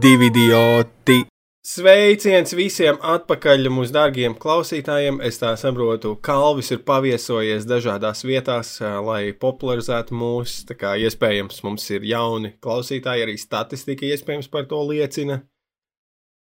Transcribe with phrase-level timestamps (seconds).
[0.00, 1.24] divi idioti.
[1.60, 5.18] Sveiciens visiem atpakaļ mūsu dārgiem klausītājiem.
[5.26, 10.62] Es tā saprotu, Kalvis ir paviesojies dažādās vietās, ā, lai popularizētu mūs.
[10.70, 15.42] Tā kā iespējams mums ir jauni klausītāji, arī statistika iespējams par to liecina.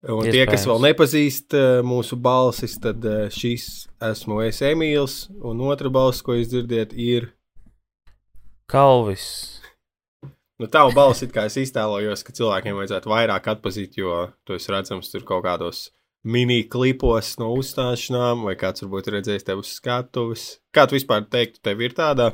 [0.05, 5.63] Un tie, kas vēl nepazīst ā, mūsu balsis, tad ā, šis esmu es Emīls, un
[5.71, 7.31] otra balss, ko jūs dzirdiet, ir.
[8.67, 9.54] Kalvis.
[10.55, 15.11] Nu, balss, it kā es iztēlojos, ka cilvēkiem vajadzētu vairāk atpazīt, jo tu esi redzams
[15.11, 15.89] tur kaut kādos
[16.23, 20.45] mini klipos no uzstāšanām, vai kāds varbūt ir redzējis tevi uz skatuves.
[20.71, 22.31] Kā tu vispār teiktu, tev ir tāda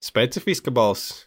[0.00, 1.26] specifiska balss?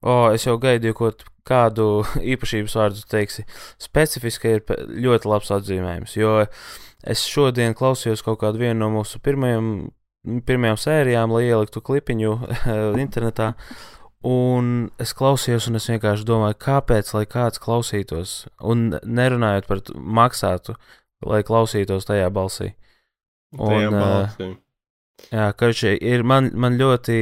[0.00, 1.12] O, es jau gaidīju, ko
[1.46, 1.88] kādu
[2.34, 3.44] īpašības vārdu teiksi.
[3.82, 6.38] Specifiski ir ļoti labs atzīmējums, jo
[7.04, 9.68] es šodien klausījos kaut kādu vienu no mūsu pirmajām,
[10.48, 12.38] pirmajām sērijām, lai ieliktu klipiņu
[13.04, 13.52] internetā.
[14.26, 19.94] Un es klausījos, un es vienkārši domāju, kāpēc, lai kāds klausītos, un nerunājot par to,
[19.94, 20.74] maksātu,
[21.22, 22.72] lai klausītos tajā balsī.
[23.54, 24.48] Tajā Un, ā, balsī.
[25.30, 27.20] Jā, ka šī ir man, man ļoti.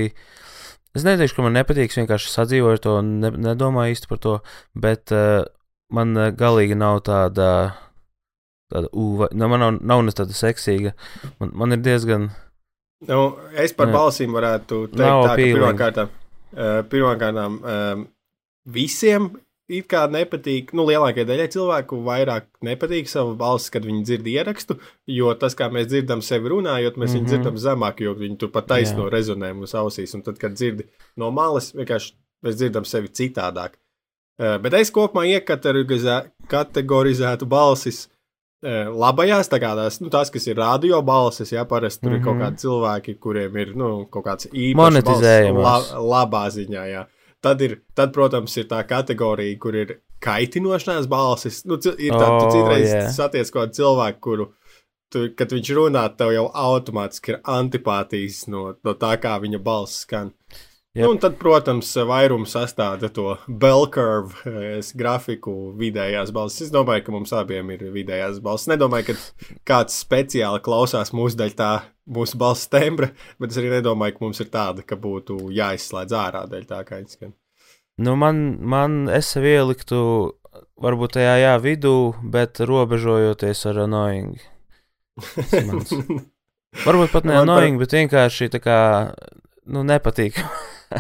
[0.97, 4.35] Es neteikšu, ka man nepatīk, es vienkārši sadzīvoju ar to ne, nedomāju īsti par to,
[4.87, 5.45] bet uh,
[5.93, 7.51] man uh, galīgi nav tāda.
[8.73, 10.95] Tāda uva, nu, man nav, nav ne tāda seksīga.
[11.37, 12.31] Man, man ir diezgan.
[13.05, 13.99] Nu, es par Jā.
[13.99, 16.24] balsīm varētu teikt, Nav tā, ka pirmkārt, uh,
[16.55, 18.09] pirmkārt
[18.65, 19.31] visiem
[19.69, 24.77] it kā nepatīk, nu, lielākajai daļai cilvēku vairāk nepatīk sava balss, kad viņi dzird ierakstu,
[25.09, 27.09] jo tas, kā mēs dzirdam sevi runājot, mēs mm -hmm.
[27.09, 27.17] Mhm.
[27.17, 29.13] viņu dzirdam zemāk, jo viņi tur pat taisno Jā.
[29.13, 30.85] rezonē mūsu ausīs, un tad, kad dzirdi
[31.17, 32.13] no malas, vienkārši
[32.45, 33.81] mēs dzirdam sevi citādāk.
[34.37, 38.09] Uh, bet es kopumā iekategorizē- kategorizētu balsis
[38.65, 42.21] labajās, tā kā tās, nu, tās, kas ir radio balsis, jā, parasti tur mm -hmm.
[42.21, 42.45] ir kaut Mhm.
[42.45, 45.63] kādi cilvēki, kuriem ir, nu, kaut kāds īpašs Monetizējamās.
[45.63, 47.05] balss, la, labā ziņā, jā.
[47.41, 51.65] Tad, ir, tad, protams, ir tā kategorija, kur ir kaitinošanās balsis.
[51.67, 53.09] Nu, ir tā, tu Oh, citreiz jā.
[53.13, 54.47] satiec kaut kādu cilvēku, kuru,
[55.11, 60.01] tu, kad viņš runā, tev jau automātiski ir antipātijas no, no tā, kā viņa balss
[60.07, 60.33] skan.
[60.95, 61.03] Jep.
[61.03, 63.33] Nu, un tad, protams, vairums sastāda to
[64.47, 66.61] eh, grafiku vidējās balss.
[66.63, 68.69] Es domāju, ka mums abiem ir vidējās balss.
[68.71, 71.71] Nedomāju, ka kāds speciāli klausās mūsu daļā tā
[72.07, 73.09] mūsu balss tembra,
[73.43, 77.01] bet es arī nedomāju, ka mums ir tāda, ka būtu jāizslēdz ārā daļa tā, kā
[77.01, 77.33] viņa skan.
[77.99, 79.99] Nu, man, man es sev ieliktu,
[80.79, 84.39] varbūt tajā jā, vidū, bet robežojoties ar annoying.
[86.85, 88.79] Varbūt pat ne Man par- annoying, bet vienkārši tā kā,
[89.71, 90.39] nu, nepatīk.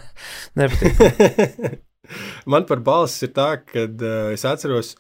[0.58, 1.80] nepatīk.
[2.50, 4.94] Man par balss ir tā, ka uh, es atceros,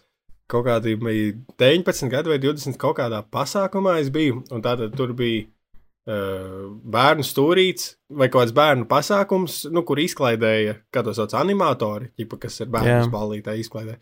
[0.50, 0.66] kaut
[1.04, 1.16] vai
[1.60, 7.24] 19 gadi vai 20 kaut kādā pasākumā es biju, un tātad tur bija uh, bērnu
[7.24, 12.60] stūrīts vai kaut kāds bērnu pasākums, nu, kur izklaidēja, kā to sauc, animatori, ķipa, kas
[12.64, 13.98] ir bērnu ballītē izklaidē.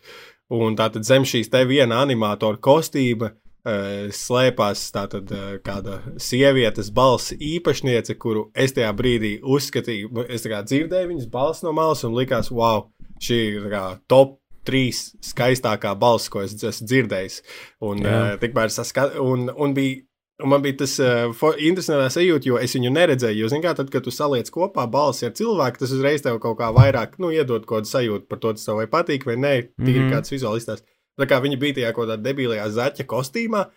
[0.53, 7.31] Un tātad zem šīs te viena animatora kostīma uh, slēpās tātad uh, kāda sievietes balss
[7.33, 12.51] īpašniece, kuru es tajā brīdī uzskatīju, nu, es dzirdēju viņas balss no malas un likās,
[12.51, 12.89] wow,
[13.23, 13.69] šī ir
[14.07, 14.39] top.
[14.63, 17.41] Trīs skaistākā balss, ko es esmu dzirdējis.
[17.83, 20.05] Un, uh, tikmēr saskat, un, un bija
[20.41, 23.43] Un man bija tas uh, interesants sajūta, jo es viņu neredzēju.
[23.43, 26.57] Jo, zināmā mērā, tad, kad tu saliec kopā balsi ar cilvēku, tas uzreiz tev kaut
[26.59, 29.53] kā vairāk nu, iedod kaut kādu sajūtu par to, tas tev vai patīk vai nē,
[29.77, 30.07] tīri mm.
[30.07, 30.15] -hmm.
[30.15, 30.81] kāds vizuālistās.
[31.19, 33.67] Tā kā viņi bija tajā kaut kādā debilajā zaķa kostīmā,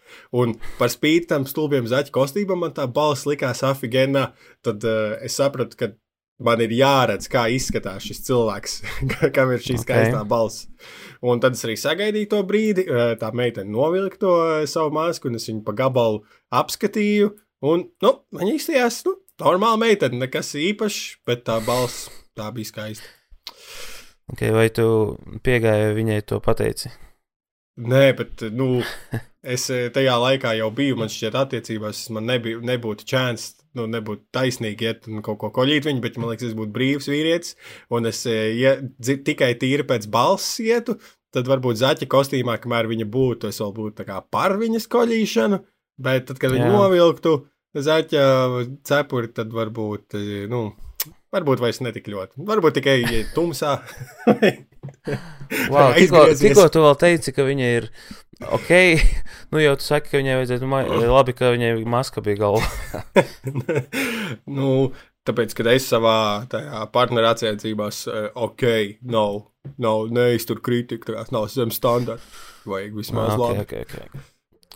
[0.40, 4.30] un par spīti tam stulbiem zaķa kostīmam man tā balss likās afigēnā,
[4.64, 5.90] tad uh, es sapratu, ka
[6.42, 8.76] man ir jāredz, kā izskatās šis cilvēks,
[9.36, 10.66] kam ir šī skaistā balss.
[11.24, 15.30] Un tad es arī sagaidīju to brīdi, eh, tā meitene novilka to eh, savu masku,
[15.30, 16.22] un es viņu pa gabalu
[16.54, 17.32] apskatīju.
[17.66, 23.08] Un, nu, viņa izstājās, nu, normāla meitene, nekas īpašs, bet tā balss tā bija skaista.
[24.34, 25.16] Okay, vai tu
[25.46, 26.90] piegāji viņai to pateici?
[27.76, 28.80] Nē, bet, nu,
[29.44, 34.24] es eh, tajā laikā jau biju, man šķiet, attiecībās, man nebija, nebūtu čēns, nu, nebūtu
[34.32, 37.52] taisnīgi iet un kaut ko koļīt viņu, bet man liekas, es būtu brīvs vīrietis,
[37.92, 40.96] un es eh, ja, tikai tīri pēc balss ietu,
[41.36, 45.60] tad varbūt zaķa kostīmā, kamēr viņa būtu, es vēl būtu par viņas koļīšanu,
[46.00, 46.72] bet tad, kad viņa Jā.
[46.78, 47.34] novilktu
[47.76, 48.24] zaķa
[48.88, 50.70] cepuri, tad varbūt, eh, nu,
[51.36, 52.40] varbūt vairs netik ļoti.
[52.48, 52.96] Varbūt tikai
[53.36, 53.76] tumsā.
[55.72, 57.88] Wow, tikko, tikko tu vēl teici, ka viņa ir
[58.42, 58.70] ok.
[59.54, 60.66] Nu, jau tu saki, ka viņai vajadzētu.
[60.70, 62.66] Ma labi, ka viņai maska bija galvā.
[64.58, 64.70] nu,
[65.26, 66.16] tāpēc, kad es savā
[66.94, 68.64] partneru attiecībās, uh, ok,
[69.06, 69.44] nav,
[69.82, 72.22] nav neiztur kritiku, tā kā nav zem standarta.
[72.66, 73.62] Vajag vismaz Ah, labi.
[73.62, 74.24] okay, okay, okay.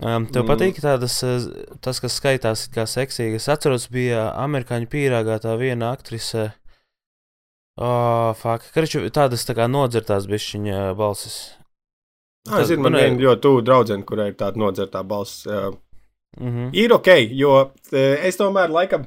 [0.00, 0.48] Um, tev Mm.
[0.48, 3.34] patīk tādas, eh, tas, kas skaitās it kā seksīgi.
[3.42, 6.52] Es atceros, bija amerikāņu pīrāgā tā viena aktrise.
[7.80, 8.66] Oh, fuck.
[8.74, 11.38] Karču, tādas tā kā nodzirtās bišķiņa balsis.
[12.48, 15.46] Ah, es zinu, man viena ļoti tuvu draudzene, kurai ir tāda nodzertā balss.
[15.48, 15.72] Uh,
[16.38, 16.70] Mm -hmm.
[16.72, 19.04] ir ok, jo uh, es tomēr laikam.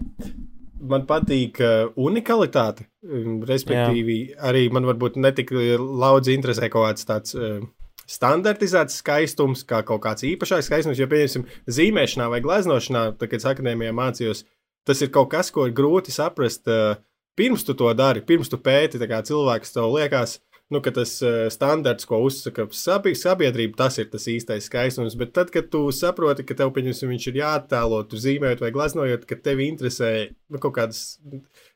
[0.80, 2.84] Man patīk uh, unikalitāte.
[3.04, 5.50] um, Respektīvi, arī man varbūt netik
[6.00, 7.64] daudz interesē kaut kāds tāds uh,
[8.08, 11.00] standartizēts skaistums, kā kaut kāds īpašāks skaistums.
[11.00, 14.44] Jo, piemēram, zīmēšanā vai gleznošanā, tad, kad es akadēmijā mācījos,
[14.86, 16.68] tas ir kaut kas, ko ir grūti saprast.
[16.68, 16.98] Uh,
[17.40, 20.40] pirms tu to dari, pirms tu pēti, kā cilvēks tev liekas,
[20.74, 25.18] nu, ka tas uh, standarts, ko uzsaka sabi- sabiedrība, tas ir tas īstais skaistums.
[25.20, 29.28] Bet tad, kad tu saproti, ka tev, pieņemsim, viņš ir jāattēlo, tu zīmējot vai gleznojot,
[29.30, 31.04] ka tev interesē nu, kaut kādas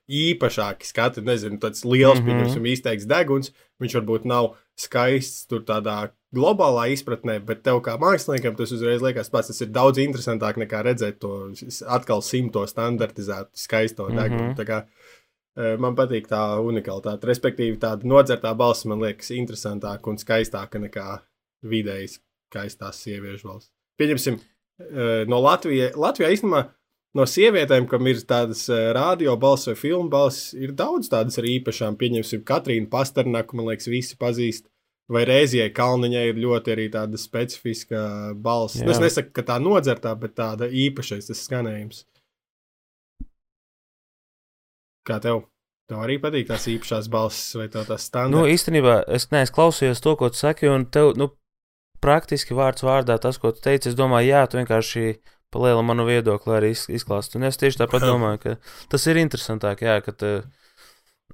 [0.07, 2.23] īpašāki skati, nezinu, tāds liels, mm.
[2.23, 2.45] -hmm.
[2.47, 3.51] pieņemsim, izteikts deguns,
[3.83, 9.31] viņš varbūt nav skaists tur tādā globālā izpratnē, bet tev kā māksliniekam tas uzreiz liekas
[9.33, 11.51] pats, tas ir daudz interesantāk nekā redzēt to
[11.87, 14.53] atkal simto standartizētu skaisto degunu.
[14.67, 15.06] Kā, eh,
[15.57, 17.25] Man patīk tā unikalitāte.
[17.25, 21.05] Respektīvi, tāda nodzertā balss man liekas interesantāka un skaistāka nekā
[21.65, 22.11] vidēji
[22.51, 23.71] skaistās sieviešu balss.
[23.97, 24.37] Pieņemsim,
[25.25, 25.97] no Latvijas.
[25.97, 26.61] Latvijā īstenībā
[27.17, 31.97] no sievietēm, kam ir tādas radio balss vai filmu balss, ir daudz tādas arī īpašām.
[31.97, 34.69] Pieņemsim, Katrīnu Pasternaku, man liekas, visi pazīst.
[35.09, 38.75] Vai reizē Kalniņai ir ļoti arī tāda specifiska balss.
[38.83, 42.03] Nu, Es nesaku, ka tā nodzertā, bet tāda īpašais tas skanējums.
[45.07, 45.45] Kā tev?
[45.87, 48.47] Tev arī patīk tās īpašās balss vai tā tās Nu, standarta?
[48.51, 51.29] īstenībā es neesmu klausījies to, ko tu saki, un tev, nu,
[52.03, 55.05] praktiski vārds vārdā tas, ko tu teici, es domāju, jā, tu vienkārši
[55.55, 57.37] paliela manu viedokli arī iz- izklāst.
[57.39, 58.55] Un es tieši tāpat domāju, ka
[58.91, 60.11] tas ir interesantāk, jā, ka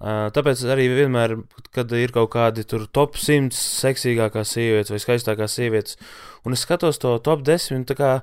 [0.03, 1.35] ā, tāpēc arī vienmēr,
[1.73, 5.97] kad ir kaut kādi tur top 100 seksīgākās sievietes vai skaistākās sievietes,
[6.45, 8.13] un es skatos to top 10, tā kā,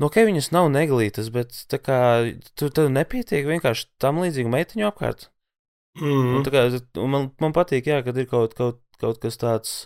[0.00, 2.00] no ka viņas nav neglītas, bet tā kā,
[2.58, 5.28] tu, tev nepietiek vienkārši tam līdzīgu meitiņu apkārt.
[6.00, 6.36] Mm.
[6.38, 6.66] Un, kā,
[7.10, 9.76] man, man patīk, jā, kad ir kaut, kaut, kaut kas tāds.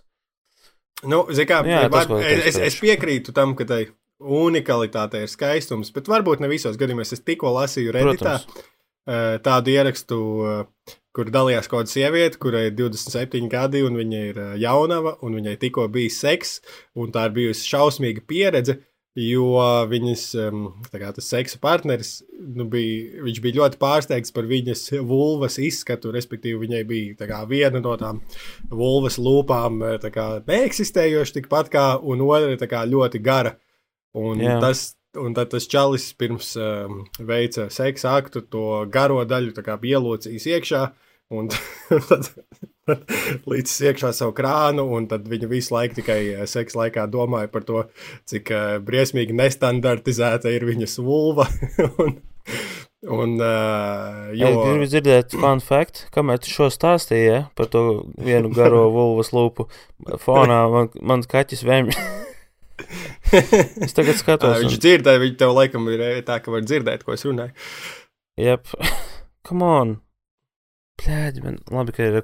[1.04, 3.82] Nu, kā, Jā, tas, var, tu es, es, es piekrītu tam, ka tai
[4.24, 7.12] unikalitāte ir skaistums, bet varbūt ne visos gadījumos.
[7.16, 10.18] Es tikko lasīju Redditā eh, tādu ierakstu,
[10.48, 15.16] eh, kur dalījās kaut kāda sieviete, kurai ir 27 gadi, un viņa ir eh, jaunava,
[15.26, 16.58] un viņai tikko bija seks,
[16.96, 18.78] un tā ir bijusi šausmīga pieredze.
[19.14, 20.22] Jo viņas
[20.90, 26.10] kā, seksa partneris nu, bija, viņš bija ļoti pārsteigts par viņas vulvas izskatu.
[26.14, 28.18] Respektīvi, viņai bija kā, viena no tām
[28.72, 33.54] vulvas lūpām eh, kā, neeksistējoša tikpat kā, un otra kā, ļoti gara.
[34.18, 34.58] Un Jā.
[34.62, 34.82] tas,
[35.18, 39.54] un tad tas čalis pirms um, veica seksa aktu, to garo daļu
[39.86, 40.84] ielocījis iekšā.
[41.32, 41.48] Un
[42.10, 42.28] tad
[43.48, 47.64] līdz iekšā savu krānu, un tad viņa visu laiku tikai eh, seksa laikā domāja par
[47.64, 47.86] to,
[48.28, 51.48] cik uh, briesmīgi nestandartizēta ir viņas vulva.
[52.04, 52.18] un,
[53.08, 54.50] un, uh, Jo...
[54.50, 59.32] jo, Gribu dzirdēt, fun fact, kamēr tu šo stāstīji ja, par to vienu garo vulvas
[59.32, 59.68] lūpu.
[60.20, 61.96] Fonā man, mans kaķis vēmj.
[63.84, 64.60] es tagad skatos.
[64.60, 67.54] viņš Un, dzirdēja, viņš tev laikam ir eh, tā, ka var dzirdēt, ko es runāju.
[68.40, 68.68] jep,
[69.46, 70.00] come on.
[71.02, 72.20] Plēģi, man labi, ka ir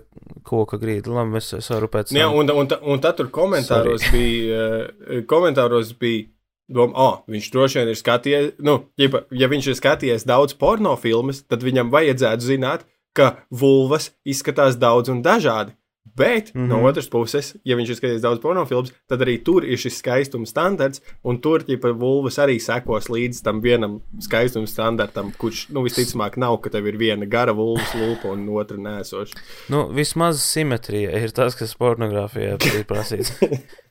[0.46, 1.11] koka grīda.
[1.12, 1.50] Labi, mēs
[1.93, 6.28] pēc Jā, un, un, un tad tur komentāros bija, uh, komentāros bija
[6.70, 10.55] doma, ah, oh, viņš droši vien ir skatījies, nu, ja, ja viņš ir skatījies daudz
[10.58, 12.86] porno filmas, tad viņam vajadzētu zināt,
[13.17, 15.74] ka vulvas izskatās daudz un dažādi.
[16.05, 16.69] Bet, mm -hmm.
[16.69, 16.85] no Mhm.
[16.87, 20.47] otras puses, ja viņš ir skatījies daudz porno filmas, tad arī tur ir šis skaistuma
[20.47, 26.37] standarts, un tur ķipa vulvas arī sekos līdz tam vienam skaistuma standartam, kurš, nu, visticamāk
[26.37, 29.35] nav, ka tev ir viena gara vulvas lūpa un otra nēsoša.
[29.69, 33.33] Nu, vismaz simetrija ir tas, kas pornogrāfijā ir prasīts.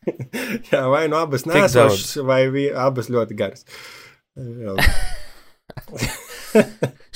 [0.72, 3.66] Jā, vai nu abas nēsošas, vai vi, abas ļoti garas.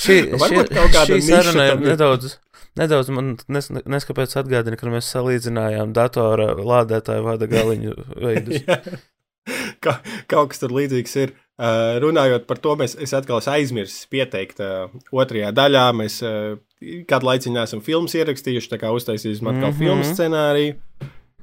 [0.04, 1.80] Šī, Nu, šī, varbūt kaut kāda šī saruna ir.
[1.80, 2.38] nedaudz,
[2.80, 8.64] nedaudz man nes, neskapēc atgādina, ka mēs salīdzinājām datora lādētāju vada galiņu veidus.
[9.84, 9.98] Ka,
[10.32, 11.34] kaut kas tur līdzīgs ir.
[11.60, 15.82] Uh, runājot par to, mēs, es atkal esmu aizmirsis pieteikt uh, otrajā daļā.
[16.00, 16.54] Mēs uh,
[17.10, 19.74] kādu laiku esam filmas ierakstījuši, tā kā uztaisīsim atkal mm.
[19.74, 19.82] -hmm.
[19.84, 20.78] filmu scenāriju.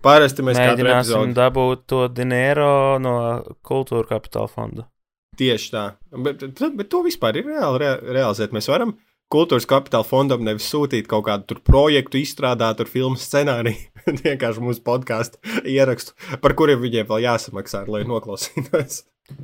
[0.01, 3.15] Parasti mēs Mēģināsim dabūt to dinero no
[3.61, 4.89] kultūra kapitāla fonda.
[5.37, 5.85] tieši tā.
[6.11, 8.55] Bet, bet, bet to vispār ir reāli rea, realizēt.
[8.57, 8.97] Mēs varam
[9.33, 14.65] kultūras kapitāla fondam nevis sūtīt kaut kādu tur projektu, izstrādāt ar filmu scenāriju, bet vienkārši
[14.65, 19.05] mūsu podkāstu ierakstu, par kuriem viņiem vēl jāsamaksā, lai noklausītos.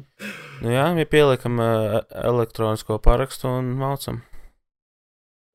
[0.57, 4.17] Nu jā, ja pieliekam uh, elektronisko parakstu un maucam.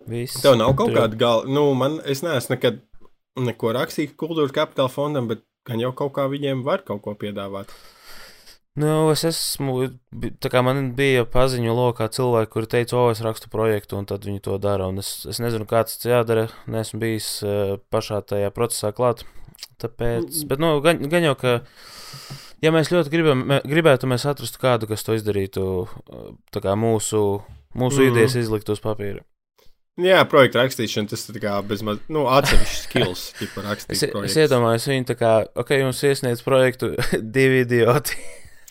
[0.08, 0.38] Viss.
[0.40, 1.50] Tev nav kaut kāda gala.
[1.52, 2.80] Nu, man, es neesmu nekad
[3.42, 7.74] neko rakstījis kultūras kapitāla fondam, bet gan jau kaut kā viņiem var kaut ko piedāvāt.
[8.80, 9.74] Nu, es esmu,
[10.40, 14.24] tā kā man bija paziņu lokā cilvēki, kuri teica, o, es rakstu projektu, un tad
[14.24, 18.54] viņi to dara, un es, es nezinu, kā tas jādara, neesmu bijis uh, pašā tajā
[18.56, 19.26] procesā klāt,
[19.82, 21.56] Tāpēc, bet, nu, gan, gan jau, ka,
[22.62, 25.66] ja mēs ļoti gribam, mē, gribētu, mēs atrastu kādu, kas to izdarītu,
[26.54, 27.42] tā kā mūsu,
[27.78, 28.12] mūsu mm.
[28.12, 29.24] idejas izlikt uz papīra.
[30.02, 33.98] Jā, projekta rakstīšana, tas ir bezmaz, nu, atsevišķs skills, tipa rakstīt.
[33.98, 34.38] Es, projekts.
[34.38, 36.94] es iedomājos viņu tā kā, ok, jums iesniedz projektu
[37.38, 38.22] divi idioti.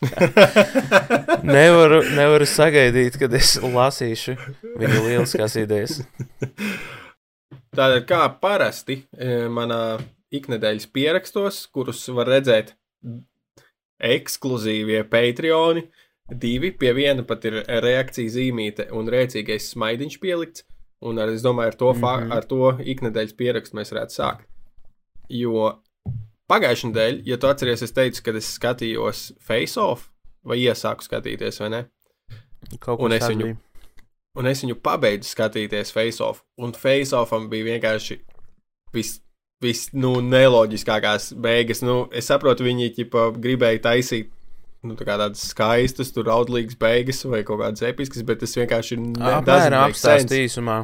[1.56, 4.36] nevaru, nevaru sagaidīt, kad es lasīšu
[4.80, 6.00] viņu lieliskās idejas.
[7.70, 9.98] Tātad, kā parasti e, manā
[10.34, 12.74] iknedēļas pierakstos, kurus var redzēt
[14.00, 15.84] ekskluzīvie Patreoni,
[16.30, 20.66] divi pie viena pat ir reakcija zīmīte un rēcīgais smaidiņš pielikts.
[21.00, 22.32] Un ar, es domāju, ar to, mm -hmm.
[22.36, 24.44] ar to iknedēļas pierakstu mēs varētu sākt.
[25.28, 25.80] Jo
[26.50, 30.10] pagājušajā nedēļā, ja tu atceries, es teicu, ka es skatījos Face Off,
[30.46, 31.82] vai iesāku skatīties, vai ne?
[32.82, 33.54] Kaut un es, viņu,
[34.38, 38.20] un es viņu pabeidzu skatīties Face Off, un Face Offam bija vienkārši
[38.96, 39.20] viss.
[39.60, 41.82] Vis, nu, neloģiskākās beigas.
[41.84, 44.30] Nu, es saprotu, viņi ķipa, gribēja taisīt
[44.86, 49.76] nu, tā tādas skaistas, tur audlīgas beigas vai kaut kādas episkas, bet tas vienkārši ir
[49.80, 50.82] apstāsts īsumā.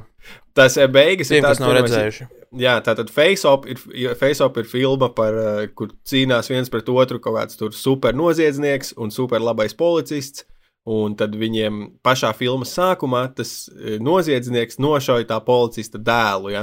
[0.57, 2.27] Tas ir beigas, Tiem, ir tāds, nav redzējuši.
[2.57, 3.81] Jā, tā tad FaceOp ir,
[4.17, 5.37] FaceOp ir filma, par,
[5.77, 10.47] kur cīnās viens pret otru kaut kāds super noziedznieks un super labais policists.
[10.87, 16.53] Un tad viņiem pašā filmas sākumā tas e, noziedznieks nošauja tā policista dēlu.
[16.55, 16.63] Ja?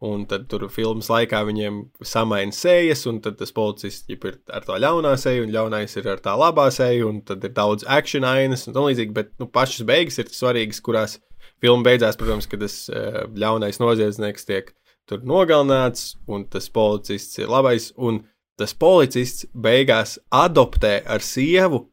[0.00, 5.12] Un tad tur filmas laikā viņiem samaina sejas, un tas policists ir ar tā ļaunā
[5.20, 8.76] seju, un ļaunais ir ar tā labā seju, un tad ir daudz action ainas un
[8.76, 9.16] tā līdzīgi.
[9.20, 11.18] Bet nu, pašas beigas ir svarīgas, kurās
[11.60, 13.04] filma beidzās, protams, kad tas e,
[13.36, 14.72] ļaunais noziedznieks tiek
[15.28, 18.22] nogalināts, un tas policists ir labais, un
[18.58, 21.84] tas policists beigās adoptē ar sievu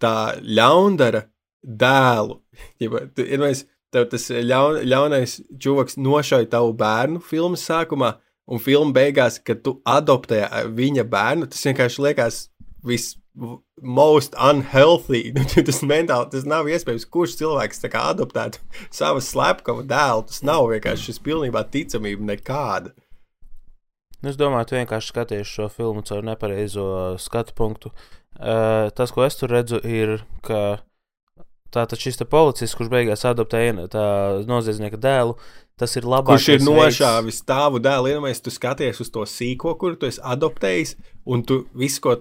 [0.00, 1.26] tā ļaundara
[1.62, 2.40] dēlu.
[2.80, 8.10] Ja, tu, ja mēs, tev tas ļaun, ļaunais čuvaks nošauja tavu bērnu filmas sākumā,
[8.52, 10.42] un filmas beigās, kad tu adoptē
[10.76, 12.42] viņa bērnu, tas vienkārši liekas
[12.84, 13.16] viss
[13.80, 15.32] most unhealthy.
[15.36, 17.08] Nu, tas mentāli, tas nav iespējams.
[17.08, 18.60] Kurš cilvēks tā kā adoptētu
[19.00, 20.26] savu slepkavu dēlu?
[20.28, 22.92] Tas nav vienkārši šis pilnībā ticamība nekāda.
[24.20, 26.90] Nu, es domāju, tu vienkārši skaties šo filmu caur nepareizo
[27.22, 27.94] skatu punktu.
[27.94, 30.80] Uh, tas, ko es tur redzu, ir, ka
[31.74, 33.74] tātad šis policists, kurš beigās adoptēja
[34.48, 35.36] noziedznieka dēlu,
[35.80, 36.46] tas ir labākais.
[36.46, 40.96] Kurš ir nošāvis tavu dēlu, iedomājies, tu skaties uz to sīko, kuru tu esi adoptējis,
[41.30, 42.16] un tu visu, ko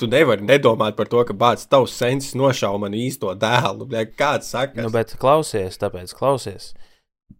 [0.00, 3.88] tu nevari nedomāt par to, ka bācis tavs sensis nošāva man īsto dēlu.
[4.18, 4.82] Kāds saka?
[4.82, 6.72] Nu, bet klausies, tāpēc klausies.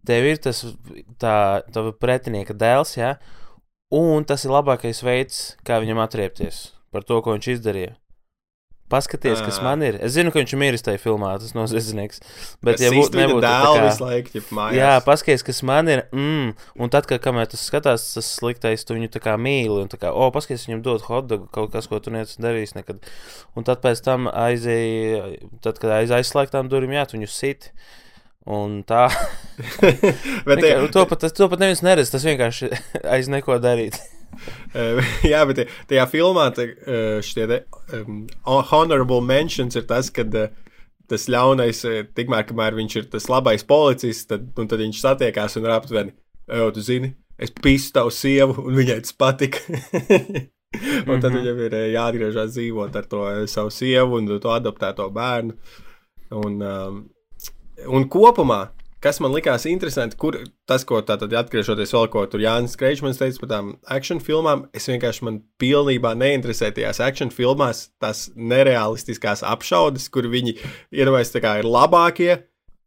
[0.05, 0.63] Tev ir tas
[1.21, 1.35] tā,
[2.01, 3.15] pretinieka dēls, ja?
[3.95, 7.93] un tas ir labākais veids, kā viņam atriepties par to, ko viņš izdarīja.
[8.85, 9.95] Paskaties, kas man ir.
[10.05, 12.19] Es zinu, ka viņš ir miris tajā filmā, tas noziedznieks.
[12.61, 14.77] Bet, ja būtu nebūtu dēls, ja mājās.
[14.77, 16.03] Jā, paskaties, kas man ir.
[16.13, 19.79] Mm, un tad, kad kamēr tas skatās, tas sliktais, tu viņu tā kā mīli.
[19.81, 23.01] Un tā kā, o, paskaties, viņam dod hotdogu, kaut kas, ko tu neesi darījis nekad.
[23.57, 25.33] Un tad pēc tam aizēja,
[25.65, 27.71] tad, kad aiz aizslēgtām durvīm, jā, tu viņu sit.
[28.45, 29.07] Un tā.
[30.45, 32.69] Bet, Nekā, to, pat, to pat neviens neredz, tas vienkārši
[33.17, 33.97] aiz neko darīt.
[35.31, 36.49] Jā, bet tajā filmā
[37.25, 37.63] šie te,
[37.95, 38.25] um,
[38.71, 40.49] honorable mentions ir tas, ka uh,
[41.09, 41.81] tas ļaunais,
[42.17, 46.15] tikmēr, kamēr viņš ir tas labais policists, tad, tad viņš satiekās un ir aptuveni,
[46.49, 47.11] jau tu zini,
[47.41, 49.61] es pīstu tavu sievu, un viņai tas patika.
[51.09, 51.35] un tad -hmm.
[51.39, 55.53] viņam ir jāatgriežas dzīvot ar to savu sievu un to adoptēto bērnu.
[56.35, 57.03] Un, um,
[57.87, 58.67] un kopumā
[59.03, 60.37] kas man likās interesanti, kur
[60.69, 64.89] tas, ko tātad atgriežoties vēl ko tur Jānis Kreičmans teica par tām action filmām, es
[64.89, 70.57] vienkārši man pilnībā neinteresēju tajās action filmās, tās nereālistiskās apšaudes, kur viņi
[70.95, 72.35] iedomājas tā kā ir labākie.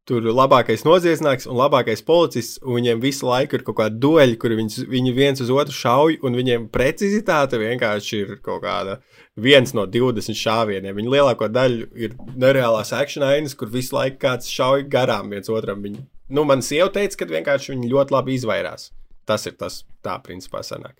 [0.09, 4.55] Tur labākais noziedznieks un labākais policists, un viņiem visu laiku ir kaut kāda dueļa, kur
[4.57, 8.95] viņi, viņi viens uz otru šauj, un viņiem precizitāte vienkārši ir kaut kāda
[9.37, 10.97] viens no 20 šāvieniem.
[10.97, 15.85] Viņi lielāko daļu ir nereālās action ainas, kur visu laiku kāds šauj garām viens otram.
[15.85, 16.00] Viņi,
[16.33, 18.88] nu, man sieva teica, ka vienkārši viņi ļoti labi izvairās.
[19.29, 20.97] Tas ir tas, tā principā sanāk.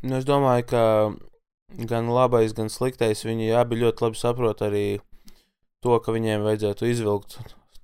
[0.00, 0.82] Nu, es domāju, ka
[1.92, 4.86] gan labais, gan sliktais viņi abi ļoti labi saprot arī
[5.84, 7.38] to, ka viņiem vajadzētu izvilkt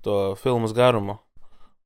[0.05, 1.19] to filmas garumu.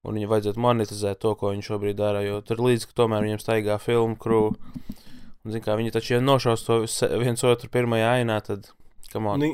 [0.08, 2.22] Un viņam vajadzētu monetizēt to, ko viņš šobrīd dara.
[2.24, 4.56] Jo tur līdzi, ka tomēr viņam staigā filmu krūve
[5.48, 6.82] Un, zin, kā, viņi taču, ja nošaus to
[7.22, 8.66] viens otru pirmajā ainā, tad
[9.14, 9.46] kam on?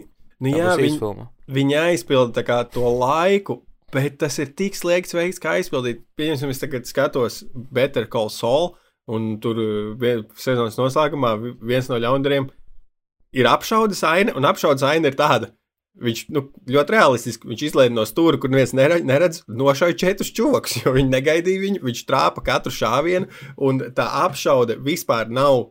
[0.42, 3.60] Nu, jā, viņi, viņi aizpilda kā, to laiku,
[3.94, 6.02] bet tas ir tik slēgts veids, kā aizpildīt.
[6.18, 8.72] Pieņemsim, es tagad skatos Better Call Saul,
[9.06, 9.62] un tur
[10.42, 12.50] sezonas noslēgumā viens no ļaundariem
[13.38, 15.52] ir apšaudas aina, un apšaudas aina ir tāda.
[16.02, 20.96] Viņš nu, ļoti realistiski viņš izlaiž no stūra, kur neviens neredz, nošauja četrus čuvakus, jo
[20.96, 21.84] viņi negaidīja viņu.
[21.86, 23.30] Viņš trāpa katru šāvienu,
[23.62, 25.68] un tā apšaude vispār nav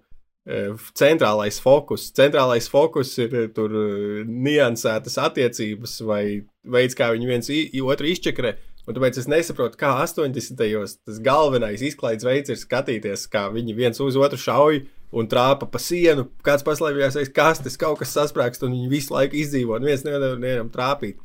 [0.47, 2.07] e, centrālais fokus.
[2.15, 6.25] Centrālais fokus ir e, tur e, niansētas attiecības vai
[6.63, 7.53] veids, kā viņi viens
[7.83, 8.57] otru izčakrē.
[8.87, 10.59] Un tāpēc es nesaprotu, kā 80.
[10.59, 15.69] gados tas galvenais izklaides veids ir skatīties, kā viņi viens uz otru šauj un trāpa
[15.71, 16.27] pa sienu.
[16.45, 19.77] Kāds paslēpjas aiz kastes, kaut kas sasprāgst, un viņi visu laiku izdzīvo.
[19.79, 21.21] Un viens nevar nevienam trāpīt.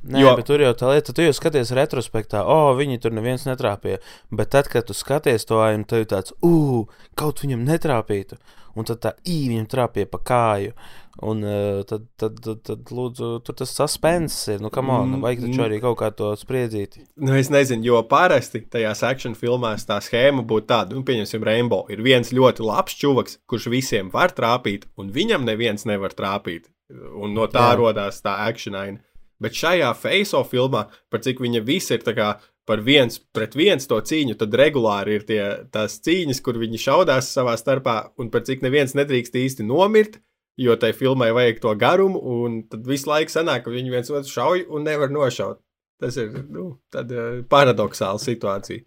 [0.00, 0.30] Nē, jo...
[0.38, 4.00] bet tur jau tā lieta, tu jau skaties retrospektā, o, oh, viņi tur neviens netrāpīja.
[4.32, 6.88] Bet tad, kad tu skaties to ainu, tev ir tāds, ugh,
[7.20, 8.40] kaut viņam netrāpītu.
[8.78, 10.72] Un tad tā īņa viņam trāpīja pa kāju.
[11.18, 14.62] Un uh, tad, tad, tad, tad, lūdzu, tur tas suspense ir.
[14.62, 15.64] Nu, kam on, mm, vajag taču mm.
[15.66, 17.00] arī kaut kā to spriedzīt.
[17.18, 21.82] Nu, es nezinu, jo parasti tajās action filmās tā schēma būtu tāda, nu, pieņemsim, Rainbow.
[21.92, 26.70] Ir viens ļoti labs čuvaks, kurš visiem var trāpīt, un viņam neviens nevar trāpīt.
[26.90, 27.76] Un no tā Jā.
[27.82, 29.02] radās tā actionaina.
[29.40, 32.32] Bet šajā face-off filmā, par cik viņa visi ir kā,
[32.68, 35.42] par viens pret viens to cīņu, tad regulāri ir tie,
[35.74, 40.20] tās cīņas, kur viņi šaudās savā starpā, un par cik neviens nedrīkst īsti nomirt
[40.60, 44.30] jo tai filmai vajag to garumu, un tad visu laiku sanāk, ka viņi viens otru
[44.30, 45.62] šauj un nevar nošaut.
[46.00, 48.84] Tas ir nu, tāda uh, paradoxāla situācija.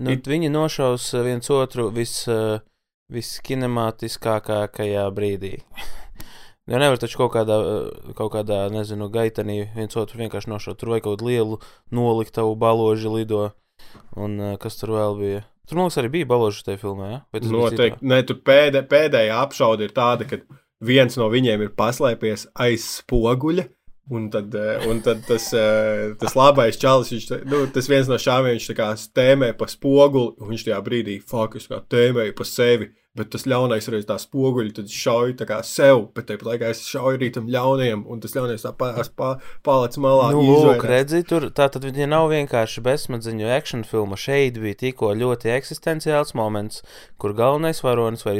[0.00, 0.28] Nu, It...
[0.28, 2.58] Viņi nošaus viens otru vis, uh,
[3.12, 5.58] viskinemātiskākajā brīdī.
[6.66, 7.56] Jo nevar taču kaut kādā,
[8.18, 10.74] kaut kādā nezinu, gaitenī viens otru vienkārši nošaut.
[10.80, 11.58] Tur vajag kaut kādu lielu
[11.94, 13.44] noliktavu baloži lido.
[14.18, 15.44] Un kas tur vēl bija?
[15.70, 17.12] Tur, man liekas, arī bija baloži tajā filmā.
[17.12, 17.20] Ja?
[17.54, 18.02] Noteikti.
[18.10, 20.40] Nē, tur pēdē, pēdējā apšaude ir tāda, ka
[20.80, 23.68] viens no viņiem ir paslēpies aiz spoguļa.
[24.06, 28.14] Un tad, eh, un tad tas, eh, tas labais čalis, viņš, nu, tas viens no
[28.14, 28.86] šāvieniem, viņš tā kā
[29.18, 32.92] tēmē pa spoguli, un viņš tajā brīdī, fuck, es kā tēmēju pa sevi.
[33.16, 36.82] Bet tas ļaunais reiz tā spoguļi, tad šauj tā kā sev, bet tāpat laikā es
[36.84, 39.30] šauju arī tam ļaunajam, un tas ļaunais tā pāris pā,
[39.66, 40.28] paliec malā.
[40.36, 44.18] Nu, lūk, redzi, tur tā tad viņa nav vienkārši bezsmadziņu action filma.
[44.20, 46.82] Šeit bija tikko ļoti eksistenciāls moments,
[47.22, 48.36] kur galvenais varonis vai,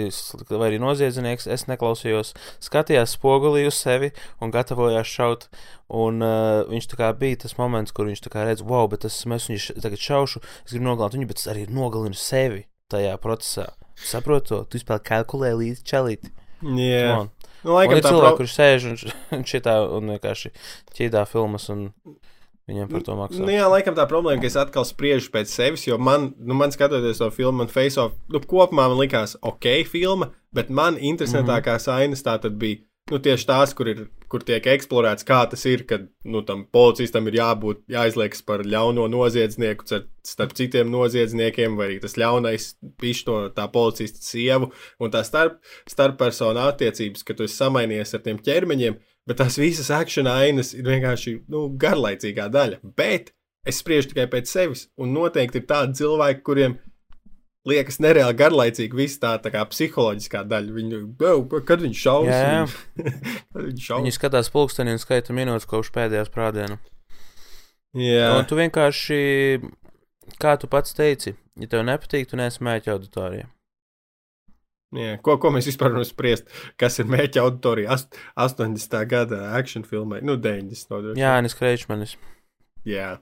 [0.51, 2.35] vai arī noziedznieks, es neklausījos,
[2.69, 4.13] skatījās spogulī uz sevi
[4.45, 5.49] un gatavojās šaut.
[5.97, 9.05] Un uh, viņš tā kā bija tas moments, kur viņš tā kā redz, wow, bet
[9.07, 13.15] tas mēs viņu tagad šaušu, es gribu nogalināt viņu, bet es arī nogalinu sevi tajā
[13.23, 13.71] procesā.
[13.97, 14.65] Saprotu, to.
[14.71, 16.33] tu spēlē kalkulē līdz čelīti.
[16.63, 17.27] Jā.
[17.67, 18.39] Nu, laikam, ir cilvēki, pro...
[18.39, 18.87] kurš sēž
[19.35, 20.53] un, šitā un vienkārši
[20.97, 21.89] ķīdā filmas un
[22.67, 23.43] viņiem par to maksā.
[23.43, 26.75] Nu, jā, laikam tā problēma, ka es atkal spriežu pēc sevis, jo man, nu, man
[26.75, 31.87] skatoties to filmu, man face off, nu, kopumā man likās ok filma, bet man interesantākās
[31.87, 32.03] mm -hmm.
[32.03, 34.01] ainas tā tad bija nu, tieši tās, kur, ir,
[34.33, 39.07] kur tiek eksplorēts, kā tas ir, kad nu, tam policistam ir jābūt, jāizliekas par ļauno
[39.13, 39.87] noziedznieku
[40.27, 45.61] starp citiem noziedzniekiem, vai arī tas ļaunais pišķi no tā policista sievu, un tā starp,
[45.91, 50.87] starppersonu attiecības, ka tu esi samainies ar tiem ķermeņiem, bet tās visas akciju ainas ir
[50.87, 52.83] vienkārši nu, garlaicīgā daļa.
[52.99, 53.33] Bet
[53.67, 56.79] es spriežu tikai pēc sevis, un noteikti ir tādi cilvēki, kuriem
[57.69, 60.75] liekas nereāli garlaicīgi viss tā, tā kā psiholoģiskā daļa.
[60.77, 61.01] Viņu,
[61.69, 62.77] kad viņš šaus,
[63.57, 64.05] viņš šaus.
[64.05, 66.79] Viņi skatās pulksteni un skaita minūtes kopš pēdējās prādienu.
[67.97, 68.31] Jā.
[68.37, 69.19] Un tu vienkārši,
[70.43, 73.49] kā tu pats teici, ja tev nepatīk, tu neesi mēķa auditorijā.
[74.97, 76.47] Jā, ko, ko mēs vispār varam spriest?
[76.81, 77.97] Kas ir mēķa auditorija?
[77.97, 78.95] Ast, 80.
[79.11, 80.93] gada action filmai, nu, 90.
[80.93, 82.15] No, Jā, Anis Kreičmanis.
[82.87, 83.17] Jā.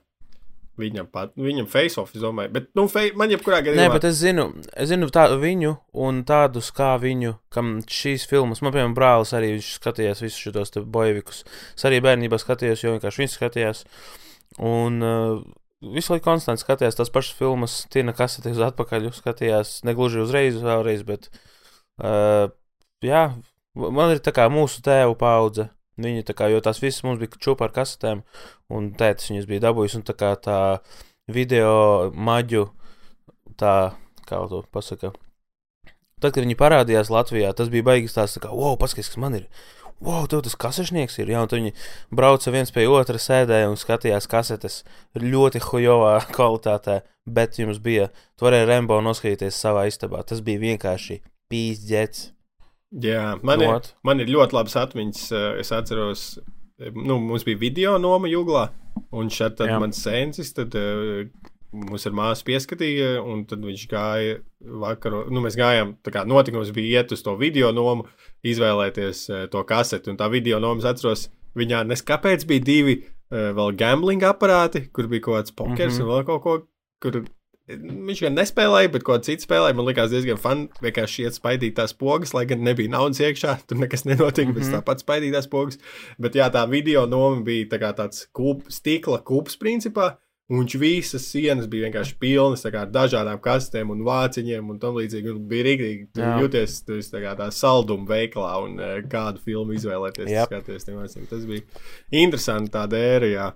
[0.75, 3.85] Viņam pat, viņam face-off, es domāju, bet, nu, fei, man jebkurā gadījumā.
[3.87, 5.71] Nē, bet es zinu, es zinu tā, viņu
[6.03, 11.45] un tādus kā viņu, kam šīs filmas, man, piemēram, brālis arī skatījās visus šos bojevikus.
[11.77, 13.85] Es arī bērnībā skatījos, jo vienkārši viņš skatījās.
[14.67, 15.39] Un uh,
[15.95, 21.07] visu laiku konstanti skatījās tās pašas filmas, Tina Kasete uz atpakaļ, skatījās negluži uzreiz, vēlreiz,
[21.07, 21.29] bet,
[22.03, 22.51] uh,
[23.05, 23.29] jā,
[23.79, 25.69] man ir tā kā mūsu tēvu paudze.
[26.01, 28.25] Viņi tā kā, jo tās visas mums bija čūpa ar kasetēm,
[28.75, 30.57] un tētis viņas bija dabūjis, un tā kā tā
[31.31, 32.65] video maģu,
[33.59, 33.95] tā,
[34.27, 35.13] kā to pasaka.
[36.19, 39.39] Tad, kad viņi parādījās Latvijā, tas bija baigas tās, tā kā, wow, paskaties, kas man
[39.39, 39.47] ir.
[40.03, 41.31] Wow, tev tas kasešnieks ir.
[41.31, 41.71] Jā, un viņi
[42.11, 44.81] brauca viens pie otra, sēdēja un skatījās kasetes
[45.15, 50.23] ļoti hujovā kvalitātē, bet jums bija, tu varēji Rembo noskatīties savā istabā.
[50.27, 52.34] Tas bija vienkārši pīzdēts.
[53.03, 55.23] Jā, man ir, man ir ļoti labas atmiņas.
[55.35, 56.23] Eh, es atceros,
[56.79, 58.69] eh, nu, mums bija video noma jūglā,
[59.11, 61.25] un šeit tad mans sensis, tad uh,
[61.75, 64.37] mums ar māsu pieskatīja, un tad viņš gāja
[64.85, 68.07] vakaru, nu, mēs gājām, tā kā notikums bija iet uz to video nomu,
[68.47, 71.27] izvēlēties to kaseti, un tā video nomas atceros,
[71.59, 72.95] viņā neskapēc bija divi
[73.27, 76.05] vēl gambling aparāti, kur bija kaut kāds pokers mm -hmm.
[76.05, 76.55] un vēl kaut ko,
[77.03, 77.25] kur
[77.65, 79.73] Viņš gan nespēlēja, bet ko citu spēlēja.
[79.77, 80.59] Man liekas, diezgan fun.
[80.85, 83.55] Vienkārši iet spaidīt tās pogas, lai gan nebija naudas iekšā.
[83.67, 84.59] Tur nekas nenotika, mm -hmm.
[84.59, 85.79] bet tāpat spaidīt tās pogas.
[86.21, 90.13] Bet jā, tā video noma bija tā tāds kūp, stikla kūps principā.
[90.45, 95.31] Un viņš visas sienas bija vienkārši pilnas ar dažādām kastēm un vāciņiem un tam līdzīgi.
[95.33, 99.73] Un bija rīktīgi, tur jūties tas tā kā tā salduma veikalā un uh, kādu filmu
[99.73, 100.29] izvēlēties.
[100.29, 100.51] Yep.
[100.51, 101.17] Skaties.
[101.31, 101.65] Tas bija
[102.21, 103.47] interesanti tādā ērijā,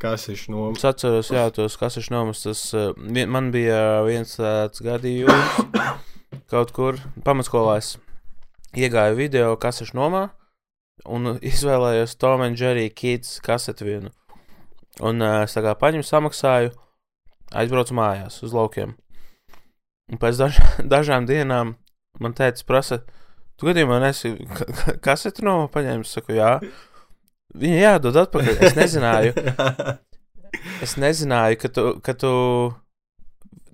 [0.00, 0.80] kas ir nomas.
[0.80, 2.40] Es atceros, jā, tos kas ir nomas.
[2.46, 2.96] Tas uh,
[3.28, 5.60] man bija viens tāds gadījums
[6.54, 6.96] kaut kur
[7.28, 7.76] pamatskolā.
[7.82, 7.98] Es
[8.72, 10.30] iegāju video, kas ir nomā
[11.04, 14.16] un izvēlējos Tom and Jerry Kids kasetu vienu.
[15.04, 16.72] Un uh, es tā kā paņēmu, samaksāju,
[17.54, 18.96] aizbraucu mājās uz laukiem.
[20.08, 20.58] Un pēc daž
[20.94, 21.76] dažām dienām
[22.18, 23.02] man tēvs prasa,
[23.58, 24.34] tu gadījumā nesi
[25.04, 26.16] kasetu no paņēmis?
[26.18, 26.56] Saku, jā.
[27.58, 28.60] Viņa jādod atpakaļ.
[28.68, 29.34] Es nezināju.
[30.82, 32.30] Es nezināju, ka tu, ka tu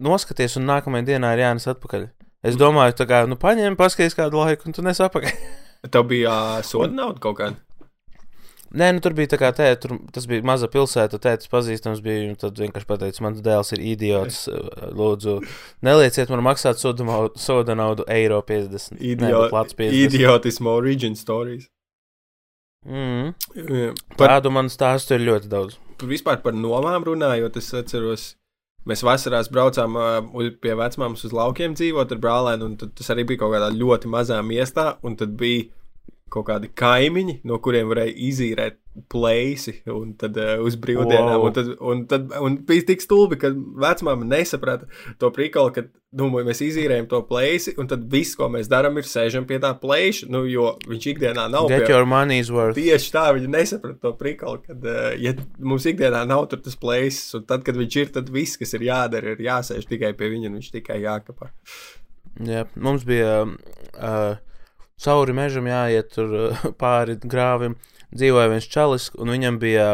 [0.02, 2.08] noskaties un nākamajā dienā ir jānes atpakaļ.
[2.44, 5.36] Es domāju, tā kā, nu, paņēmi, paskaties kādu laiku, un tu nes atpakaļ.
[5.94, 7.60] Tev bija uh, soda nauda kaut kāda?
[8.74, 12.24] Nē, nu, tur bija tā kā tēta, tur, tas bija maza pilsēta, tēta pazīstams bija,
[12.32, 14.40] un tad vienkārši pateica, mans dēls ir idiots,
[14.98, 15.36] lūdzu,
[15.86, 18.98] nelieciet man maksāt soda, soda naudu eiro 50.
[18.98, 20.00] Idiot, Nē, 50.
[20.08, 21.68] Idiotismo origin stories.
[22.84, 23.32] Mm.
[24.18, 25.78] Par, Tādu man stāstu ir ļoti daudz.
[26.04, 28.26] Vispār par nomām runājot, es atceros,
[28.90, 33.44] mēs vasarās braucām uh, pie vecmāmas uz laukiem dzīvot ar brālēnu, un tas arī bija
[33.44, 35.70] kaut kādā ļoti mazā miestā, un tad bija
[36.34, 41.34] kaut kādi kaimiņi, no kuriem varēja izīrēt plēsi un tad uh, uz brīvdienām.
[41.40, 41.48] Wow.
[41.48, 44.86] Un, tad, un, tad, un bija tik stulbi, ka vecmāma nesaprata
[45.18, 49.08] to prikalu, ka nu, mēs izīrējam to plēsi, un tad viss, ko mēs darām, ir
[49.10, 51.66] sēžam pie tā plēša, nu, jo viņš ikdienā nav.
[51.72, 51.96] Get pie...
[51.96, 52.78] your money's worth.
[52.78, 57.34] Tieši tā, viņa nesaprata to prikalu, ka, uh, ja mums ikdienā nav tur tas plēsis,
[57.40, 60.50] un tad, kad viņš ir, tad viss, kas ir jādara, ir jāsēž tikai pie viņa,
[60.52, 61.50] un viņš tikai jākapā.
[62.46, 63.42] Jā, mums bija.
[63.94, 64.34] Uh,
[65.00, 67.78] cauri mežam jāiet tur pāri grāvim.
[68.14, 69.88] Dzīvoja viens čalis, un viņam bija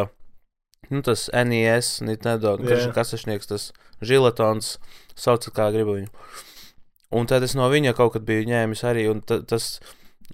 [0.90, 2.90] nu, tas NES, Nintendo, yeah.
[2.94, 3.70] kasašnieks, tas
[4.04, 4.74] žiletons,
[5.16, 6.10] saucat kā gribu viņu.
[7.16, 9.70] Un tad es no viņa kaut kad biju ņēmis arī, un tas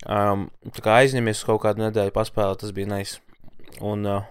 [0.04, 3.20] um, aizņemies kaut kādu nedēļu paspēlēt, tas bija nice.
[3.84, 4.26] Un uh,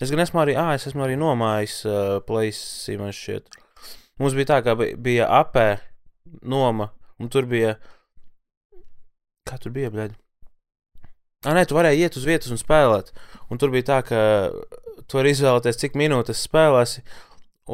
[0.00, 3.58] es gan esmu arī, ah, es esmu arī nomājis uh, plaisi, man šķiet.
[4.20, 5.68] Mums bija tā, ka bija apē
[6.42, 6.90] noma,
[7.20, 7.76] un tur bija
[9.48, 10.16] Kā tur bija, blēdi?
[11.46, 13.12] Ah, nē, tu varēji iet uz vietas un spēlēt.
[13.48, 14.20] Un tur bija tā, ka
[15.06, 17.04] tu vari izvēlēties, cik minūtes spēlēsi.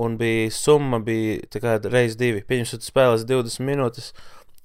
[0.05, 1.39] Un bija summa, bija
[1.87, 2.43] reizes divi.
[2.47, 4.11] Pieņemsim, tu spēlēsi 20 minūtes,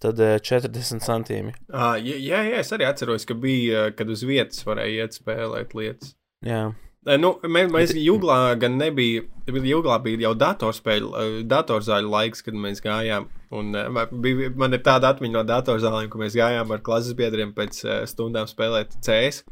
[0.01, 1.55] tad 40 centīmi.
[1.69, 6.15] Ah, jā, jā, es arī atceros, ka bija, kad uz vietas varēja iet spēlēt lietas.
[6.45, 6.69] Jā.
[7.07, 11.11] Nu, mēs, Juglā gan nebija, Juglā bija jau datorspēļu,
[11.47, 13.29] datorzāļu laiks, kad mēs gājām.
[13.55, 13.71] Un,
[14.19, 17.79] bija, man ir tāda atmiņa no datorzālēm, ka mēs gājām ar klases biedriem pēc
[18.11, 19.45] stundām spēlēt CS.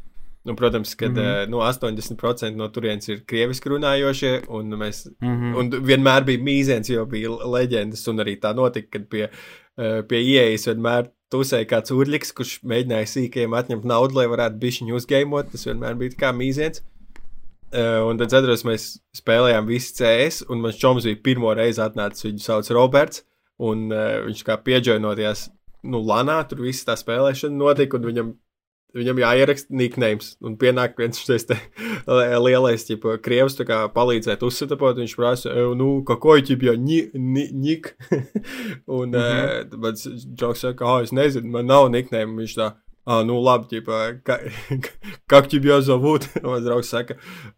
[0.46, 1.48] Nu, protams, ka mm -hmm.
[1.50, 5.56] nu, 80% no turienes ir krieviski runājošie, un, mēs, mm -hmm.
[5.58, 9.28] un vienmēr bija mīziens, jo bija leģendas, un arī tā notika, kad pie,
[10.08, 15.50] pie ieejas vienmēr tusēja kāds urļiks, kurš mēģināja sīkiem atņemt naudu, lai varētu bišķiņu uzgaimot.
[15.50, 16.80] Tas vienmēr bija kā mīziens.
[16.80, 16.97] Uh,
[17.70, 18.84] Eh, un tad, atceros, mēs
[19.18, 22.24] spēlējām visi CS, un mans čoms bija pirmo reizi atnācis.
[22.24, 23.26] Viņu sauc Roberts,
[23.60, 25.48] un uh, viņš kā pieģēnojās,
[25.92, 28.30] nu, Lanā, tur viss tā spēlēšana notika, un viņam,
[28.96, 30.30] viņam jāieraksta nicknames.
[30.40, 35.18] Un pienāk viens šis te eh, lielais, tipo, krievs, tā kā palīdzēt uzsitapot, un viņš
[35.20, 37.92] prasa, nu, kakoj, tip, jau, ni, ni, nik.
[38.98, 39.74] un, mm -hmm.
[39.74, 42.72] uh, bet Džoks saka, ah, es nezinu, man nav nickname, viņš tā
[43.07, 44.37] А, ну labi, ģipā, ka,
[45.27, 46.29] как тебя зовут?
[46.41, 47.17] Mans draugs saka,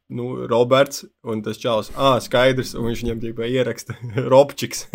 [0.09, 3.93] nu, Roberts, un tas čels, ah, skaidrs, un viņš viņam ģipā ieraksta
[4.31, 4.87] Robčiks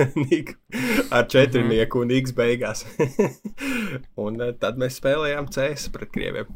[1.15, 2.83] ar četrnieku un X beigās.
[4.25, 6.51] un tad mēs spēlējām CS pret krieviem.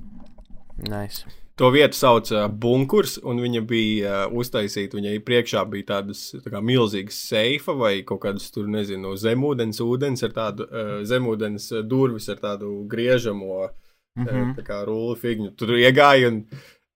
[0.90, 1.22] Nice.
[1.62, 4.98] To vietu sauc uh, bunkurs, un viņa bija uh, uztaisīta.
[4.98, 10.26] Viņai priekšā bija tādas tā kā, milzīgas seifa vai kaut kādas, tur nezinu, zemūdens, ūdens
[10.26, 13.70] ar tādu uh, zemūdens durvis ar tādu griežamo uh,
[14.19, 14.53] mm -hmm.
[14.59, 15.55] tā kā rulli figņu.
[15.57, 16.45] Tur iegāja un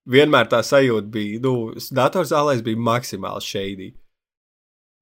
[0.06, 3.94] vienmēr tā sajūta bija, nu, datorzālēs bija maksimāli šeidī.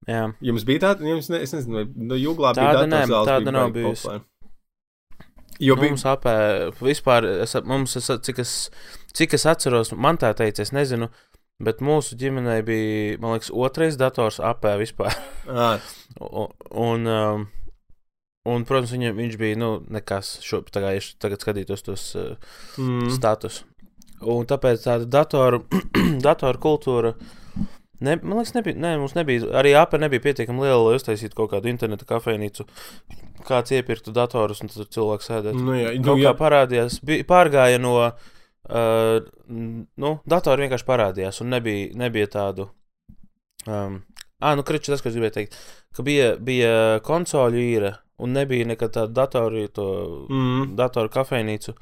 [0.09, 0.31] Jā.
[0.41, 4.07] Jums bija tāda, jums, ne, es nezinu, no jūglā bija tāda, ne, tāda nav bijusi.
[4.07, 4.25] Populāra.
[5.61, 5.93] Jo bija...
[5.93, 6.35] Mums apē,
[6.81, 8.53] vispār, es, mums, es, cik, es,
[9.13, 11.11] cik es atceros, man tā teica, es nezinu,
[11.61, 15.13] bet mūsu ģimenei bija, man liekas, otrais dators apē vispār.
[15.45, 16.49] Un,
[16.87, 17.45] un um,
[18.49, 23.11] Un, protams, viņam, viņš bija nu, nekas, šo, tagad, ja tagad skatītos tos uh, mm.
[23.13, 23.61] status.
[24.21, 25.63] Un tāpēc tāda datoru,
[26.25, 27.13] datoru kultūra
[28.01, 31.51] Ne, man liekas, nebija, ne, mums nebija, arī APE nebija pietiekami liela, lai uztaisītu kaut
[31.51, 32.65] kādu interneta kafejnīcu.
[33.45, 35.61] Kāds iepirktu datorus, un tur cilvēks sēdētu.
[35.61, 36.31] Nu, jā, nu, jā.
[36.31, 39.29] kā parādījās, bija, pārgāja no, uh,
[40.01, 42.71] nu, datora vienkārši parādījās, un nebija, nebija tādu.
[43.69, 44.01] Um,
[44.41, 45.61] ah, nu, kriču tas, ko es gribēju teikt,
[45.93, 46.73] ka bija, bija
[47.05, 49.85] konsoļu īra, un nebija nekad tāda datoru, to
[50.29, 51.73] Mm, datoru kafejnīcu,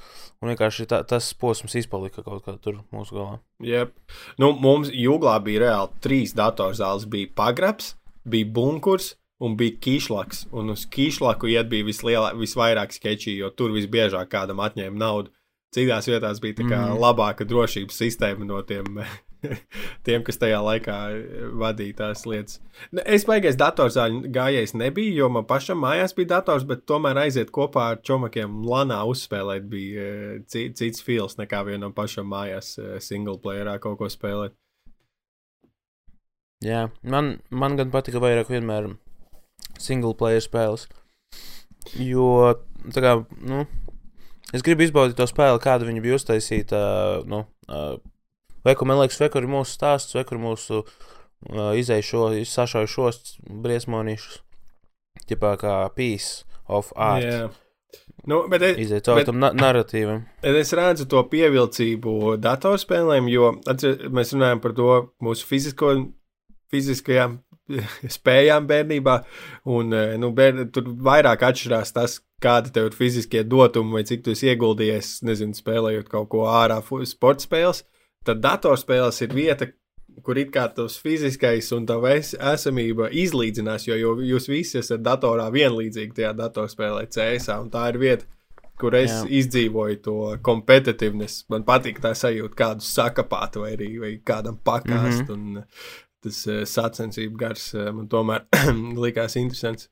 [0.41, 3.39] un vienkārši tā, tas posms izpalika kaut kā tur mūsu galā.
[3.62, 3.93] jep.
[4.39, 7.06] nu, mums jūglā bija reāli trīs datorzāles.
[7.10, 10.47] Bija pagrabs, bija bunkurs un bija kīšlaks.
[10.52, 15.30] Un uz kīšlaku iet bija vislielā, visvairāk sketčī, jo tur visbiežāk kādam atņēma naudu.
[15.75, 16.97] Citās vietās bija tā kā Mhm.
[16.99, 18.86] labāka drošības sistēma no tiem,
[20.08, 20.95] tiem kas tajā laikā
[21.62, 22.60] vadīja tās lietas.
[22.91, 27.52] Ne, Es baigais datorzāļu gājējs nebiju, jo man pašam mājās bija dators, bet tomēr aiziet
[27.56, 32.97] kopā ar čomakiem Lanā uzspēlēt bija eh, ci- cits fils nekā vienam pašam mājās eh,
[33.04, 34.56] single playerā kaut ko spēlēt.
[36.65, 38.89] Jā, man, man gan patika vairāk vienmēr
[39.80, 40.89] single player spēles.
[41.95, 42.25] Jo,
[42.91, 43.13] tā kā,
[43.47, 43.62] nu,
[44.52, 46.82] es gribu izbaudīt to spēli, kāda viņa bija uztaisīta.
[47.32, 47.45] Nu,
[48.69, 52.05] uh, vai kur man liekas, vai kur ir mūsu stāsts, vai kur mūsu uh, izēju
[52.05, 53.19] šo, sašauju šos
[53.65, 54.39] briesmonīšus.
[55.29, 57.25] Tipā kā piece of art.
[57.25, 57.49] Jā.
[58.29, 60.23] Nu, bet es, Iziet cauri bet- tam na narratīvam.
[60.45, 64.89] es redzu to pievilcību datorspēlēm, jo atcer, mēs runājam par to
[65.23, 65.93] mūsu fizisko,
[66.69, 67.39] fiziskajām
[68.17, 69.15] spējām bērnībā.
[69.65, 74.23] Un, eh, nu, bērni, tur vairāk atšķirās tas, kāda tev ir fiziskie dotumi, vai cik
[74.25, 77.84] tu esi ieguldījies, nezinu, spēlējot kaut ko ārā, sporta spēles.
[78.27, 79.69] Tad datorspēles ir vieta,
[80.23, 85.03] kur it kā tas fiziskais un tā es, esamība izlīdzinās, jo, jo jūs visi esat
[85.05, 87.49] datorā vienlīdzīgi tajā datorspēlē CS.
[87.63, 88.27] Un tā ir vieta,
[88.79, 89.23] kur es Jā.
[89.39, 91.45] Izdzīvoju to competitiveness.
[91.51, 95.27] Man patīk tā sajūta, kādu sakapāt vai arī vai kādam pakāst.
[95.27, 95.34] Mm -hmm.
[95.34, 95.63] Un
[96.23, 98.45] tas uh, sacensību gars uh, man tomēr
[99.05, 99.89] likās interesants.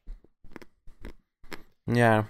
[1.87, 2.25] Jā.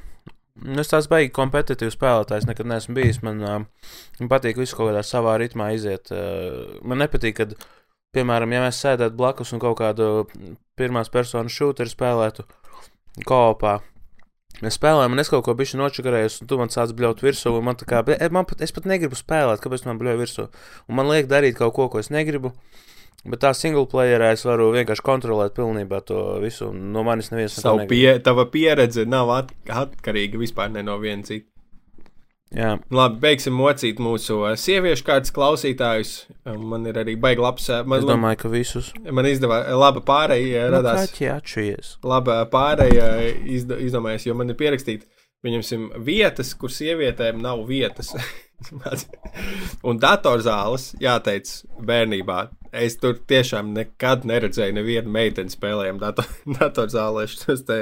[0.64, 3.20] Nu, Es tāds baigi kompetitīvs spēlētājs nekad neesmu bijis.
[3.26, 6.10] Man, uh, patīk visu kaut kādā savā ritmā iziet.
[6.14, 7.54] Uh, man nepatīk, kad,
[8.16, 10.26] piemēram, ja mēs sēdētu blakus un kaut kādu
[10.78, 12.48] pirmās personas šūteru spēlētu
[13.28, 13.78] kopā.
[14.58, 17.66] Mēs spēlējām, un es kaut ko bijuši nočakarējis, un tu man sāc bļaut virsū, un
[17.68, 20.48] man tā kā, "Bet, man pat, es pat negribu spēlēt, kāpēc man bļauj virsū.
[20.90, 22.54] Un man liek darīt kaut ko, ko es negribu.
[23.28, 26.70] Bet tā single playerā es varu vienkārši kontrolēt pilnībā to visu.
[26.74, 27.90] No manis neviens Savu negrib.
[27.92, 31.46] pie, tava pieredze nav at, atkarīga vispār ne no viena cita.
[32.56, 36.12] Jā, Labi, beigsim mocīt mūsu uh, sieviešu kārtas klausītājus.
[36.48, 37.66] Um, Man ir arī baigi labs.
[37.68, 38.94] uh, Man, es domāju, ka visus.
[39.12, 41.10] man izdevās laba pārējai Nu, radās.
[41.12, 41.90] Kaķi atšujies.
[42.08, 43.10] laba pārējā
[43.58, 45.04] izd izdomājies, jo man ir pierakstīts,
[45.46, 48.14] pieņemsim, vietas, kur sievietēm nav vietas.
[49.88, 51.50] un datorzāles, jāteic,
[51.88, 52.40] bērnībā.
[52.78, 57.80] Es tur tiešām nekad neredzēju nevienu meiteni spēlējumu dator datorzālē, šis te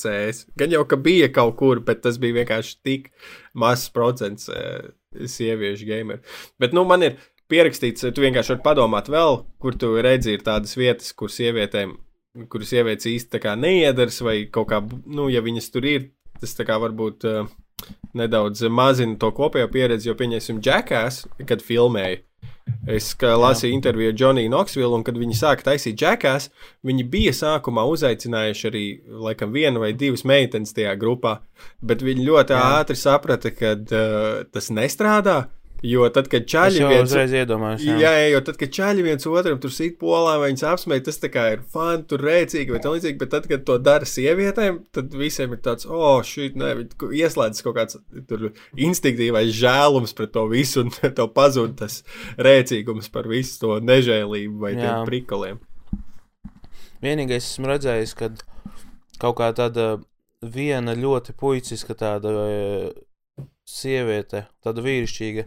[0.00, 0.46] CS.
[0.58, 3.10] Gan jau, ka bija kaut kur, bet tas bija vienkārši tik
[3.56, 6.24] mazs procents eh, sieviešu gameru.
[6.60, 7.20] Bet, nu, man ir
[7.52, 11.94] pierakstīts, tu vienkārši vari padomāt vēl, kur tu redzi, ir tādas vietas, kur sievietēm
[12.52, 16.78] kuras sievietes kā neiedaras, vai kaut kā, nu, ja viņas tur ir, tas tā kā
[16.82, 17.50] varbūt uh,
[18.16, 22.22] nedaudz mazina to kopējo pieredzi, jo, pieņemsim, Džekās, kad filmēja.
[22.86, 26.48] Es lasīju interviju ar Džoniju Knoxville, un kad viņi sāka taisīt džekās,
[26.86, 28.84] viņi bija sākumā uzaicinājuši arī
[29.26, 31.36] laikam, vienu vai divas meitenes tajā grupā,
[31.82, 32.62] bet viņi ļoti Jā.
[32.62, 32.80] Jā.
[32.80, 35.36] ātri saprata, ka uh, tas nestrādā.
[35.84, 37.82] Jo tad, kad čaļi viens iedomājos.
[37.84, 41.20] Jā, jā, jo tad, kad čaļi viens otram tur sit polā, vai viņas apsmēja, tas
[41.20, 44.78] tā kā ir fani, tur rēcīgi vai tā līdzīgi, bet tad, kad to dara sievietēm,
[44.96, 46.48] tad visiem ir tāds, oh, šī,
[46.96, 52.00] ko- ieslēdzas kaut kāds tur instinktīvais žēlums pret to visu, un tev pazūd tas
[52.40, 54.80] rēcīgums par visu to nežēlību vai Jā.
[54.80, 55.60] tiem prikoliem.
[57.04, 58.40] Vienīgais esmu redzējis, kad
[59.20, 59.98] kaut kā tāda
[60.40, 62.32] viena ļoti puiciska tāda
[63.66, 65.46] sieviete, tāda vīrišķīga,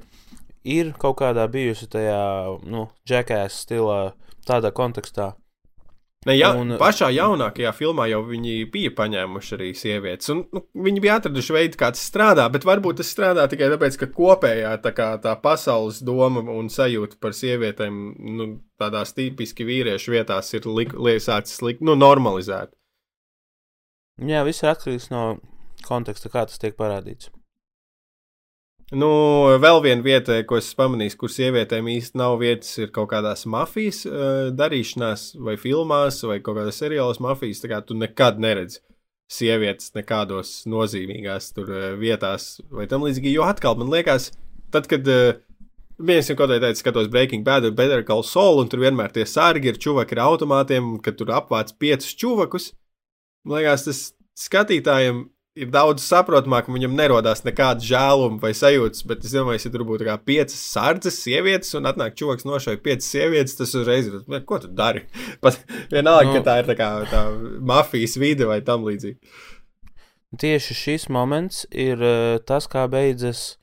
[0.70, 2.24] ir kaut kādā bijusi tajā,
[2.68, 4.00] nu, džekās stilā,
[4.48, 5.34] tādā kontekstā.
[6.28, 10.28] Ne, ja, Un- un, pašā jaunākajā filmā jau viņi bija paņēmuši arī sievietes.
[10.34, 13.96] Un, nu, viņi bija atraduši veidu, kā tas strādā, bet varbūt tas strādā tikai tāpēc,
[14.02, 18.02] ka kopējā tā, kā, tā pasaules doma un sajūta par sievietēm
[18.36, 20.68] nu, tādās tipiski vīriešu vietās ir
[21.24, 22.76] sācis likt, nu, normalizēt.
[24.20, 25.38] Jā, viss ir atkarīgs no
[25.88, 27.32] konteksta, kā tas tiek parādīts.
[28.90, 29.10] Nu,
[29.62, 34.02] vēl viena vieta, ko es pamanīju, kur sievietēm īsti nav vietas, ir kaut kādās mafijas
[34.10, 37.62] uh, darīšanās, vai filmās, vai kaut kādās seriālos mafijas.
[37.62, 38.82] Tā kā tu nekad neredzi
[39.30, 43.36] sievietes nekādos nozīmīgās tur uh, vietās, vai tam līdzīgi.
[43.38, 44.32] Jo atkal man liekas,
[44.74, 45.38] tad, kad uh,
[46.00, 49.12] Viens jau kaut kādā veidā skatos Breaking Bad un Better Call Saul, un tur vienmēr
[49.12, 52.70] tie sargi ir čuvaki ar automātiem, kad tur apvāc piecus čuvakus.
[53.44, 54.00] Man liekas, tas
[54.40, 55.26] skatītājiem
[55.58, 59.04] ir daudz saprotamāk, viņam nerodās nekāda žēluma vai sajūtas.
[59.10, 63.10] Bet es domāju, ja tur būtu kā piecas sardzes, sievietes, un atnāk čūlis nošauj piecas
[63.10, 64.20] sievietes, tas uzreiz ir.
[64.50, 65.06] Ko tu dari?
[65.44, 65.60] Pat
[65.94, 67.24] vienalga, nu, ka tā ir tā kā tā
[67.74, 69.18] mafijas vide vai tam līdzīgi.
[70.40, 73.56] Tieši šis moments ir uh, tas, kā beidzas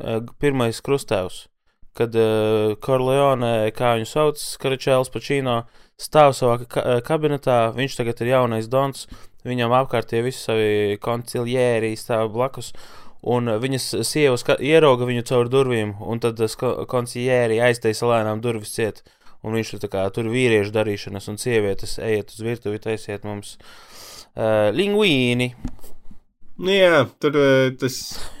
[0.00, 1.44] uh, pirmais krustēvs.
[1.96, 5.62] Kad uh, Korleone, kā viņu sauc, Karačēls Pačīno,
[6.00, 8.98] stāv savā ka kabinetā, viņš tagad ir jaunais Dons,
[9.46, 12.68] viņam apkārt tie visi savi konciliēri stāv blakus.
[13.26, 16.38] Un viņas sieva ierauga viņu caur durvīm, un tad
[16.90, 18.96] konciliēri aiztaisa lēnām durvis ciet.
[19.42, 24.70] Un viņš tur kā tur vīriešu darīšanas, un sievietes ejiet uz virtuvi, taisiet mums uh,
[24.74, 25.48] lingvīni.
[26.56, 27.32] Nu, jā, tur
[27.80, 27.94] tas.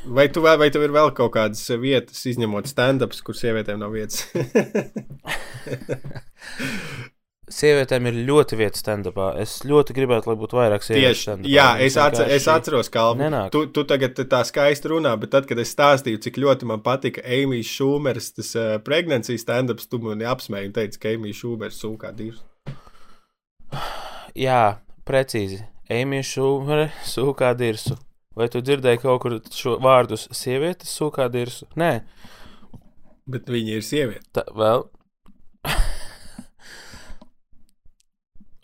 [0.06, 4.18] Vai, tu, vai tev ir vēl kaut kādas vietas, izņemot stand-ups, kur sievietēm nav vietas?
[7.46, 9.28] Sievietēm ir ļoti vieta stand-upā.
[9.38, 11.50] Es ļoti gribētu, lai būtu vairāk sieviešu stand-upā.
[11.52, 13.04] Jā, es, atcer, es atceros, ka
[13.54, 17.22] tu, tu tagad tā skaisti runā, bet tad, kad es stāstīju, cik ļoti man patika
[17.22, 22.10] Eimijas Šūmeris, tas uh, pregnancy stand-ups, tu mani apsmēji un teici, ka Eimijas Šūmeris sūkā
[22.18, 22.42] divs.
[24.34, 24.62] Jā,
[25.06, 25.62] precīzi.
[25.86, 27.94] Eimijas Šūmere sūkā dirsu.
[28.36, 31.70] Vai tu dzirdēji kaut kur šo vārdus sievietes sūkā dirsu?
[31.78, 32.00] Nē.
[33.30, 34.26] Bet viņi ir sieviete.
[34.34, 34.84] Tā, vēl,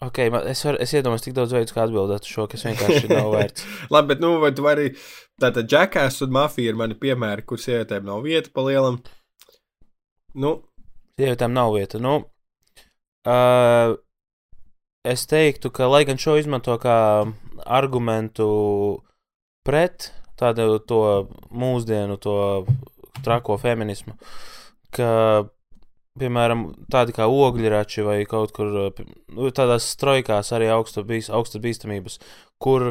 [0.03, 3.11] Ok, man, es, var, es iedomājos tik daudz veidu, kā atbildēt uz šo, kas vienkārši
[3.13, 3.67] nav vērts.
[3.95, 4.89] Labi, bet, nu, vai tu vari.
[5.41, 8.99] Tātad, džekās un mafija ir mani piemēri, kur sievietēm nav vieta pa lielam.
[10.39, 10.57] Nu.
[11.21, 12.01] Sievietēm nav vieta.
[12.03, 12.17] Nu,
[13.31, 13.95] uh,
[15.07, 16.99] es teiktu, ka, lai gan šo izmanto kā
[17.63, 18.51] argumentu
[19.67, 21.03] pret tādu to
[21.55, 22.37] mūsdienu, to
[23.23, 24.17] trako feminismu,
[24.95, 25.11] ka
[26.21, 32.19] piemēram, tādi kā ogļrači vai kaut kur nu, tādās strojkās arī augsta bīs, augstas bīstamības,
[32.63, 32.91] kur,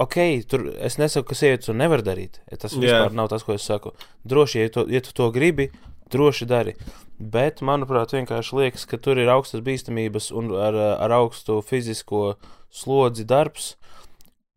[0.00, 0.18] ok,
[0.50, 2.40] tur es nesaku, ka sievietes to nevar darīt.
[2.50, 2.82] Tas yeah.
[2.82, 3.94] vispār nav tas, ko es saku.
[4.26, 5.70] Droši, ja tu, ja tu to gribi,
[6.10, 6.74] droši dari.
[7.20, 12.38] Bet, manuprāt, vienkārši liekas, ka tur ir augstas bīstamības un ar, ar augstu fizisko
[12.72, 13.74] slodzi darbs,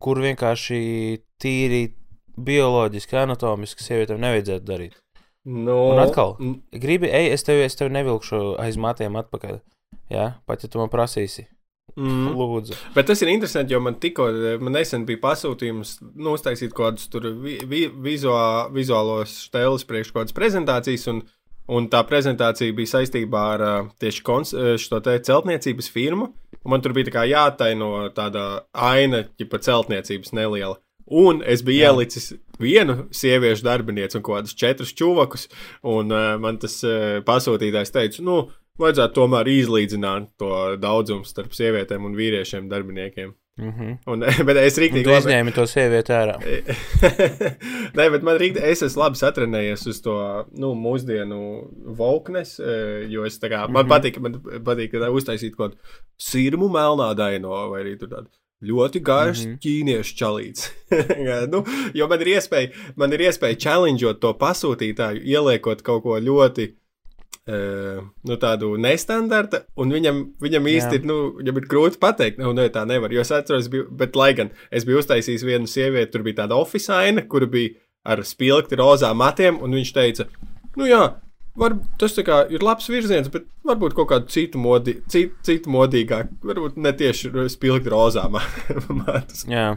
[0.03, 0.79] kur vienkārši
[1.43, 1.83] tīri
[2.33, 4.97] bioloģiski, anatomiski sievietēm nevajadzētu darīt.
[5.43, 6.37] No, un atkal,
[6.71, 9.59] gribi, ej, es tevi, es tevi nevilkšu aiz matiem atpakaļ.
[10.13, 11.47] Jā, pat ja tu man prasīsi.
[11.99, 12.31] Mm.
[12.33, 12.73] Lūdzu.
[12.95, 14.25] Bet tas ir interesanti, jo man tikko,
[14.63, 20.13] man nesen bija pasūtījums, nu, uztaisīt kaut kādus tur vi, vi, vizuā, vizuālos stēlus priekš
[20.13, 21.21] kaut kādas prezentācijas, un,
[21.69, 23.65] un tā prezentācija bija saistībā ar
[24.01, 26.31] tieši kons, šo te celtniecības firmu,
[26.65, 30.79] man tur bija tā kā jātaino tāda aina, ja pa celtniecības neliela.
[31.05, 31.91] Un es biju Jā.
[31.91, 35.47] ielicis vienu sieviešu darbinieci un kaut kādus četrus čuvakus.
[35.83, 38.39] Un uh, man tas uh, pasūtītājs teica, nu,
[38.79, 43.33] vajadzētu tomēr izlīdzināt to daudzumu starp sievietēm un vīriešiem darbiniekiem.
[43.61, 43.97] Mm -hmm.
[44.09, 45.19] un, bet es rīktīgi labi...
[45.27, 46.39] izņēmu to sievieti ārā.
[47.97, 50.15] Nē, bet man rīktīgi, es esmu labi satrenējies uz to,
[50.57, 51.41] nu, mūsdienu
[51.99, 52.55] volknes,
[53.09, 53.73] jo es tā kā, mm -hmm.
[53.73, 55.77] man patīk, man patīk uztaisīt kaut kādu
[56.17, 58.29] sirmu melnādaino vai arī tur tādu
[58.63, 59.57] ļoti garš mm -hmm.
[59.63, 60.69] ķīniešu čalīts.
[61.53, 66.73] nu, jo man ir iespēja, man ir iespēja challengeot to pasūtītāju, ieliekot kaut ko ļoti.
[67.43, 72.53] Uh, nu, tādu nestandarta, un viņam, viņam īsti ir, nu, viņam ir grūti pateikt, nu,
[72.55, 73.11] ne, tā nevar.
[73.11, 76.55] Jo es atceros, biju, bet, lai gan es biju uztaisījis vienu sievieti, tur bija tāda
[76.55, 77.73] oficiāla, kura bija
[78.07, 80.27] ar spilgti rozā matiem, un viņš teica,
[80.77, 81.03] nu, jā,
[81.53, 86.79] Var, tas ir labs virziens, bet varbūt kaut kādu citu, modi, citu, citu modīgāku, varbūt
[86.81, 89.43] ne tieši spilgti rozā mātes.
[89.53, 89.75] Jā.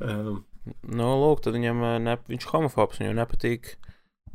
[0.00, 0.42] Um.
[0.64, 3.74] Nu, lūk, tad viņam eh, ne, viņš homofobs, viņam nepatīk.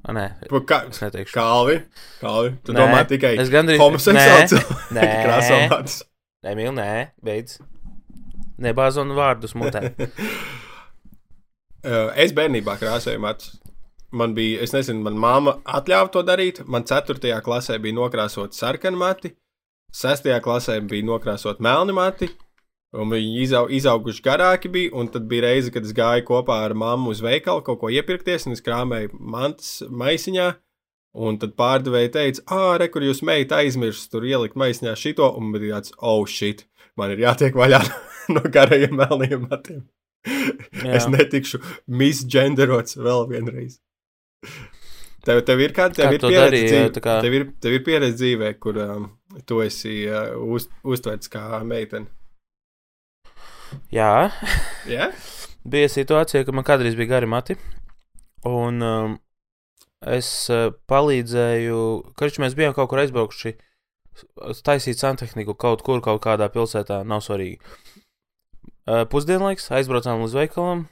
[0.06, 0.26] A, nē,
[0.70, 1.34] kā, es neteikšu.
[1.36, 1.80] Kalvi,
[2.22, 2.54] kalvi.
[2.66, 3.82] Tu nē, domā tikai es gandrīz...
[3.82, 4.54] homoseksuāls.
[4.96, 5.80] Nē, nē.
[6.46, 6.92] Nē, mīl, nē,
[7.26, 7.58] beidz.
[8.64, 9.90] Nebāzonu vārdus mutē.
[11.90, 13.58] uh, es bērnībā krāsēju matus
[14.12, 16.64] man bija, es nezinu, man māma atļāva to darīt.
[16.68, 17.42] Man 4.
[17.46, 19.34] klasē bija nokrāsot sarkanu mati,
[19.96, 20.30] 6.
[20.46, 22.30] klasē bija nokrāsot melnu mati,
[22.94, 24.94] un viņi izaug, izauguši garāki bija.
[24.98, 28.48] Un tad bija reize, kad es gāju kopā ar mammu uz veikalu kaut ko iepirkties,
[28.48, 30.50] un es krāmēju mantas maisiņā.
[31.20, 35.50] Un tad pārdevēja teica, ah, re, kur jūs meita aizmirst tur ielikt maisiņā šito, un
[35.56, 36.68] bija tāds, oh, shit,
[37.02, 37.82] man ir jātiek vaļā
[38.36, 39.88] no garajiem melniem matiem.
[40.84, 40.98] Jā.
[41.00, 43.80] es netikšu misgenderots vēl vienreiz.
[45.26, 47.16] Tev, tev ir kāda tev kā ir pieredze, darīja, dzīve, kā...
[47.26, 49.08] tev ir, tev ir pieredze dzīvē, kur um,
[49.50, 52.08] tu esi uh, uz, uztverts kā meitene.
[53.94, 54.30] Jā,
[54.90, 55.14] yeah?
[55.76, 57.58] bija situācija, ka man kādreiz bija gari mati.
[58.48, 59.18] Un um,
[60.08, 61.82] es uh, palīdzēju,
[62.18, 63.58] kad mēs bijām kaut kur aizbraukuši,
[64.66, 67.60] taisīt santehniku kaut kur, kaut kādā pilsētā, nav svarīgi.
[68.90, 70.88] Uh, pusdienlaiks aizbraucām līdz veikalam.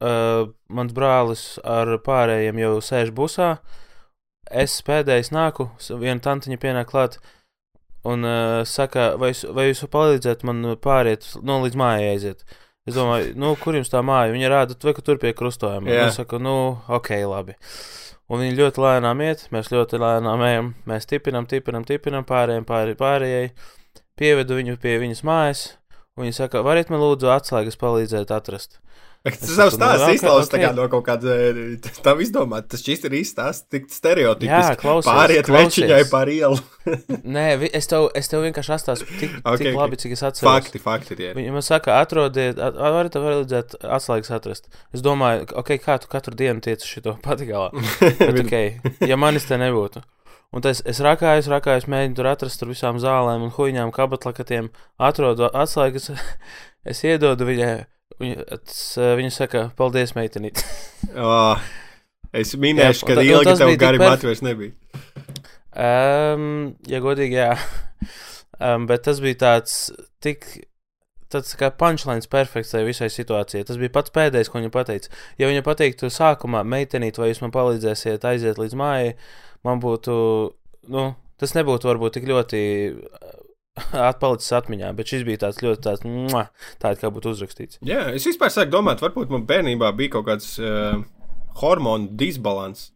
[0.00, 3.58] Uh, mans brālis ar pārējiem jau sēž busā.
[4.50, 5.68] Es pēdējais nāku,
[6.00, 7.18] viena tantiņa pienāk klāt
[8.08, 12.44] un uh, saka, vai, jūs, vai jūs palīdzētu man pāriet, no līdz mājai aiziet.
[12.88, 14.32] Es domāju, nu, kur jums tā māja?
[14.32, 15.92] Viņa rāda, vai ka tur pie krustojuma.
[16.08, 16.54] Es saku, nu,
[16.88, 17.58] ok, labi.
[18.30, 22.98] Un viņi ļoti lēnām iet, mēs ļoti lēnām ejam, mēs tipinam, tipinam, tipinam, pārējiem, pārējai,
[22.98, 23.48] pārējai.
[24.20, 25.64] Pievedu viņu pie viņas mājas,
[26.16, 28.78] un viņi saka, variet man lūdzu atslēgas palīdzēt atrast.
[29.20, 30.68] Tas nav stāsts, nu, izklausās okay.
[30.72, 31.34] no kaut kāda
[32.00, 32.70] tam izdomāta.
[32.72, 34.48] Tas šis ir izstāsts, tik stereotipiski.
[34.48, 35.10] Jā, klausies.
[35.10, 35.82] Pāriet klausies.
[35.84, 36.56] večiņai par ielu.
[37.36, 40.48] Nē, es tev, es tev vienkārši atstāstu tik, okay, tik labi, cik es atceros.
[40.48, 41.34] Fakti, fakti tie.
[41.36, 44.72] Viņi man saka, atrodiet, at, varat palīdzēt atslēgas atrast.
[44.96, 47.74] Es domāju, ok, kā tu katru dienu tiec šito patīkalā.
[48.24, 48.56] Bet ok,
[49.04, 50.00] ja manis te nebūtu.
[50.56, 55.52] Un tas es rakāju, rakāju, mēģinu tur atrast tur visām zālēm un huīņām, kabatlakatiem, atrodu
[55.52, 56.08] atslēgas,
[56.90, 57.74] es iedodu viņai
[58.20, 58.80] Viņa, tas,
[59.20, 60.60] viņa saka, paldies, meitenīt.
[61.16, 61.60] oh,
[62.40, 64.26] es minēšu, jā, ka ilgi tev gari perf...
[64.28, 64.74] vairs nebija.
[65.70, 67.54] Um, ja godīgi, jā.
[68.60, 69.74] Um, bet tas bija tāds
[70.20, 70.42] tik.
[71.32, 73.62] Tas kā punchlines perfekts tai visai situācijai.
[73.64, 75.12] Tas bija pats pēdējais, ko viņa pateica.
[75.40, 79.14] Ja viņa pateiktu sākumā, meitenīt, vai jūs man palīdzēsiet aiziet līdz mājai,
[79.64, 80.16] man būtu,
[80.92, 81.06] nu,
[81.40, 82.60] tas nebūtu varbūt tik ļoti
[84.10, 86.46] atpalicis atmiņā, bet šis bija tāds ļoti tāds, mua,
[86.82, 87.80] tāds kā būtu uzrakstīts.
[87.86, 91.00] Jā, es vispār sāku domāt, varbūt man bērnībā bija kaut kāds uh,
[91.60, 92.90] hormonu disbalans.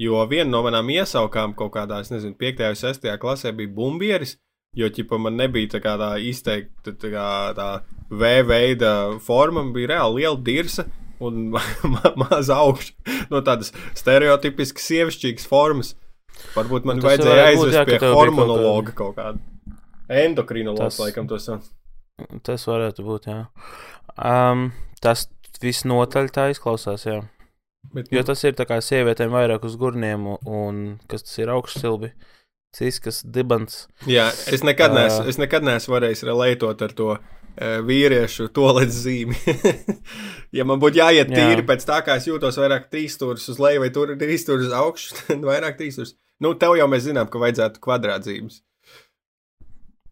[0.00, 2.62] Jo viena no manām iesaukām kaut kādā, nezinu, 5.
[2.64, 3.10] vai 6.
[3.20, 4.38] klasē bija bumbieris,
[4.76, 7.26] jo ķipa man nebija tā tā izteikta tā, kā,
[7.58, 7.70] tā
[8.10, 10.86] V veida forma, bija reāli liela dirsa
[11.20, 15.94] un ma ma maza augša no tādas stereotipiskas sievišķīgas formas.
[16.54, 19.49] Varbūt man vajadzēja jā, pie hormonologa kaut kāda.
[20.10, 21.68] Endokrinologs, laikam, to sauc.
[22.46, 23.44] Tas varētu būt, jā.
[24.18, 25.28] Um, tas
[25.62, 27.20] visnotaļ tā izklausās, jā.
[27.94, 31.48] Bet, jo nu- tas ir tā kā sievietēm vairāk uz gurniem, un kas tas ir
[31.48, 32.12] augšsilbi.
[32.70, 33.88] Ciskas dibants.
[34.06, 39.34] Jā, es nekad uh, es nekad neesmu varējis relētot ar to uh, vīriešu toaletes zīmi.
[40.56, 41.66] ja man būtu jāiet tīri jā.
[41.66, 44.76] pēc tā, kā es jūtos, vairāk trīs stūris uz leju vai tur trīs stūris uz
[44.84, 46.14] augšu, tad vairāk trīs stūris.
[46.38, 48.62] Nu, tev jau mēs zinām, ka vajadzētu kvadrātzīmes.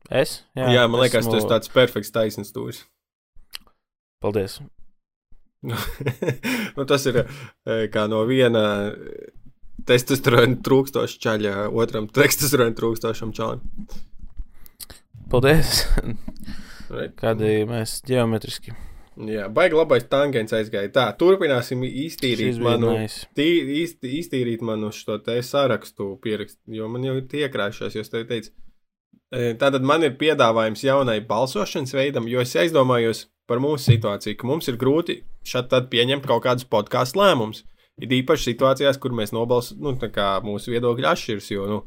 [0.09, 0.39] Es?
[0.57, 1.35] Jā, jā man liekas, esmu...
[1.35, 2.83] tas ir tāds perfekts taisnīgs stūris.
[4.25, 4.59] Paldies.
[6.77, 7.27] nu, tas ir e,
[7.93, 8.65] kā no viena
[9.89, 13.65] testosterona trūkstoša čaļa otram testosterona trūkstošam čalim.
[15.29, 15.85] Paldies!
[17.21, 18.73] Kādi mēs ģeometriski.
[19.29, 20.93] Jā, baigi labais tangents aizgāja.
[20.95, 22.95] Tā, turpināsim iztīrīt manu,
[23.37, 23.49] tī,
[23.83, 28.29] iztī, iztīrīt manu šo te sarakstu pierakstu, jo man jau ir tiekrāšās, jo es tev
[28.31, 28.55] teicu,
[29.29, 34.69] Tātad man ir piedāvājums jaunai balsošanas veidam, jo es aizdomājos par mūsu situāciju, ka mums
[34.71, 37.65] ir grūti šeit pieņemt kaut kādus podkāstu lēmumus.
[37.99, 41.79] Ir īpaši situācijās, kur mēs nobalsojam, nu, tā kā mūsu viedokļi atšķiras, jo, nu,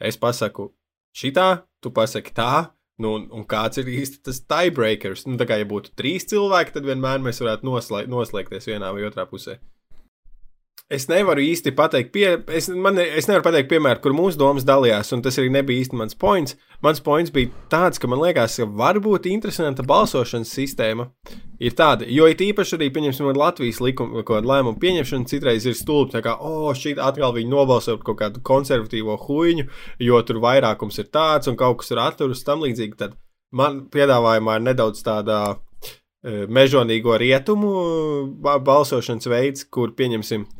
[0.00, 0.70] es pasaku
[1.12, 5.26] šitā, tu pasaki tā, nu, un, un kāds ir īsti tas tiebreakers.
[5.28, 9.04] Nu, tā kā, ja būtu trīs cilvēki, tad vienmēr mēs varētu noslēgt, noslēgties vienā vai
[9.10, 9.58] otrā pusē.
[10.92, 15.14] Es nevaru īsti pateikt, pie, es, man, es nevaru pateikt, piemēram, kur mūsu domas dalījās,
[15.16, 16.58] un tas arī nebija īsti mans points.
[16.84, 21.08] Mans points bija tāds, ka man liekas, ka varbūt interesanta balsošanas sistēma
[21.62, 25.78] ir tāda, jo it īpaši arī, pieņemsim, Latvijas likuma kaut kāda lēmuma pieņemšana citreiz ir
[25.78, 26.18] stulba.
[26.18, 29.68] Tā kā, oh, šī atkal viņi nobalso par kaut kādu konservatīvo huīņu,
[30.04, 32.98] jo tur vairākums ir tāds un kaut kas ir atturis tam līdzīgi.
[33.00, 33.16] Tad
[33.56, 37.76] man piedāvājumā ir nedaudz tāda e, mežonīgo rietumu
[38.42, 40.50] balsošanas veids, kur pieņemsim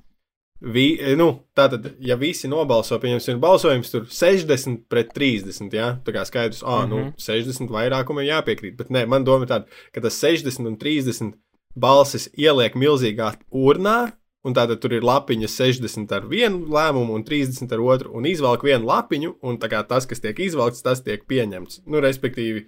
[0.63, 0.87] Vi,
[1.19, 1.27] nu,
[1.59, 6.85] tātad, ja visi nobalso, pieņemsim, balsojums tur 60 pret 30, jā, tā kā skaidrs, ah,
[6.85, 7.05] mm -hmm.
[7.11, 7.75] nu, 60 mhm.
[7.75, 11.33] vairākumam jāpiekrīt, bet nē, man doma ir tāda, ka tas 60 un 30
[11.75, 14.13] balsis ieliek milzīgā urnā,
[14.45, 18.63] un tātad tur ir lapiņa 60 ar vienu lēmumu un 30 ar otru, un izvelk
[18.63, 21.83] vienu lapiņu, un tā kā tas, kas tiek izvelkts, tas tiek pieņemts.
[21.87, 22.67] Nu, respektīvi,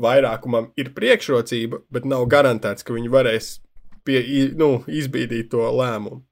[0.00, 3.60] vairākumam ir priekšrocība, bet nav garantēts, ka viņi varēs
[4.04, 4.20] pie,
[4.56, 6.22] nu, izbīdīt to lēmumu.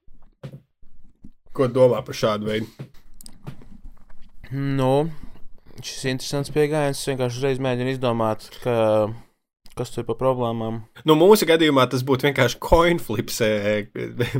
[1.55, 2.67] Ko domā par šādu veidu?
[4.55, 5.07] Nu,
[5.79, 6.99] šis interesants pieejams.
[6.99, 8.77] Es vienkārši uzreiz mēģinu izdomāt, ka,
[9.79, 10.81] kas tur ir par problēmām.
[11.07, 13.39] Nu, mūsu gadījumā tas būtu vienkārši coin flips.
[13.47, 13.85] E,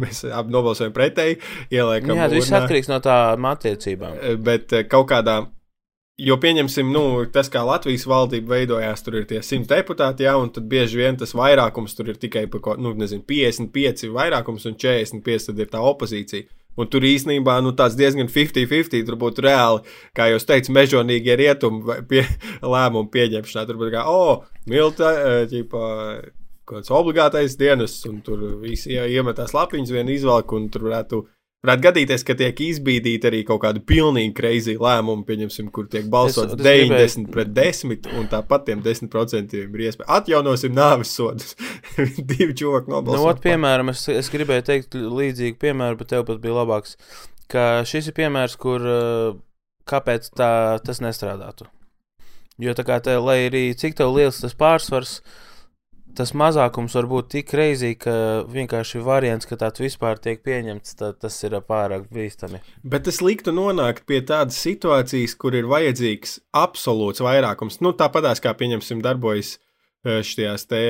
[0.03, 1.39] mēs abi nobalsojam pretēji,
[1.71, 2.17] ieliekam.
[2.19, 4.19] Jā, tas viss atkarīgs no tām attiecībām.
[4.19, 5.45] E, bet e, kaut kādā.
[6.19, 10.53] Jo pieņemsim, nu, tas, kā Latvijas valdība veidojās, tur ir tie simt deputāti, jā, un
[10.55, 15.49] tad bieži vien tas vairākums tur ir tikai pa, nu, nezinu, 55 vairākums un 45
[15.51, 16.47] tad ir tā opozīcija.
[16.81, 19.05] Un tur īsnībā nu, tāds diezgan 50-50.
[19.07, 19.85] Tur būtu reāli,
[20.17, 22.25] kā jūs teicat, mežonīgie rietumi pie
[22.75, 23.67] lēmumu pieņemšanā.
[23.69, 25.13] Tur būtu kā, oh, milta,
[25.51, 25.85] ķipa,
[26.69, 31.25] kāds obligātais dienas, un tur visi iemetās lapiņas, viena izvelk, un tur varētu
[31.65, 36.53] Varētu gadīties, ka tiek izbīdīti arī kaut kādi pilnīgi greizi lēmumi, pieņemsim, kur tiek balsots
[36.53, 37.31] es, es 90 gribēju...
[37.33, 40.09] pret 10, un tāpat tiem 10% ir iespēja.
[40.19, 41.55] Atjaunosim nāves sodus.
[42.35, 43.23] Divi cilvēki nobalso.
[43.23, 46.99] Nu, ot, piemēram, es, es gribēju teikt līdzīgu piemēru, bet tev pat bija labāks.
[47.49, 48.85] Ka šis ir piemērs, kur
[49.89, 50.53] kāpēc tā,
[50.85, 51.71] tas nestrādātu.
[52.61, 55.41] Jo tā kā te, lai arī cik tev liels tas pārsvars, uh,
[56.19, 58.15] tas mazākums var būt tik reizīgi, ka
[58.51, 62.63] vienkārši variants, ka tāds vispār tiek pieņemts, tas ir pārāk bīstami.
[62.83, 67.81] Bet es liktu nonākt pie tādas situācijas, kur ir vajadzīgs absolūts vairākums.
[67.85, 70.85] Nu, tāpatās kā pieņemsim darbojas e, šajās te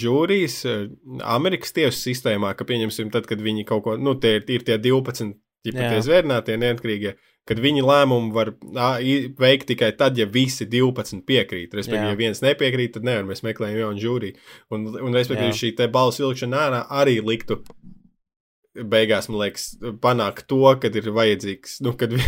[0.00, 0.78] žūrijas e,
[1.26, 5.36] Amerikas tiesu sistēmā, ka pieņemsim tad, kad viņi kaut ko, nu, tie ir tie 12
[5.66, 7.14] ja pat tie zvērnātie neatkarīgie,
[7.48, 8.52] kad viņi lēmumu var
[9.40, 11.74] veikt tikai tad, ja visi 12 piekrīt.
[11.76, 14.36] Respektīvi, ja viens nepiekrīt, tad nevar, mēs meklējam jaunu žūriju.
[14.76, 17.62] Un, un respektīvi, šī te balsu vilkšana ārā arī liktu
[18.70, 22.14] beigās, man liekas, panākt to, kad ir vajadzīgs, nu, kad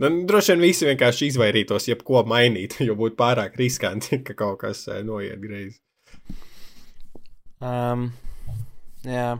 [0.00, 4.86] Nu, droši vien visi vienkārši izvairītos, jebko mainīt, jo būtu pārāk riskanti, ka kaut kas
[5.04, 5.76] noiet greizi.
[7.60, 8.06] Um,
[9.04, 9.34] jā,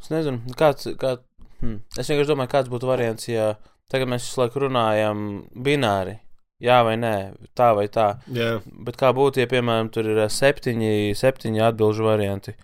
[0.00, 1.18] es nezinu, kāds, kā,
[1.66, 1.80] Hmm.
[1.98, 3.56] Es vienkārši domāju, kāds būtu variants, ja
[3.90, 5.26] tagad mēs visu laiku runājam
[5.66, 6.20] bināri.
[6.62, 7.16] Jā, vai nē,
[7.58, 8.14] tā vai tā.
[8.32, 8.62] Yeah.
[8.86, 12.54] Bet kā būtu, ja, piemēram, tur ir septiņi, septiņi atbildžu varianti?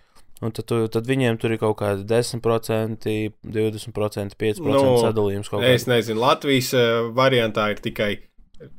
[0.43, 3.05] Un tad, tu, tad viņiem tur ir kaut kādi 10%,
[3.53, 5.51] 20%, 5% nu, sadalījums.
[5.69, 8.11] Es nezinu, Latvijas uh, variantā ir tikai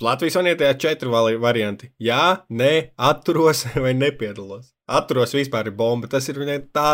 [0.02, 1.10] Latvijas monētā ir četri
[1.40, 1.90] varianti.
[2.02, 2.72] Jā, nē,
[3.10, 4.70] atturos vai nepiedalos.
[4.84, 6.08] Atturos vispār ir bomba.
[6.12, 6.36] Tas ir
[6.76, 6.88] tā,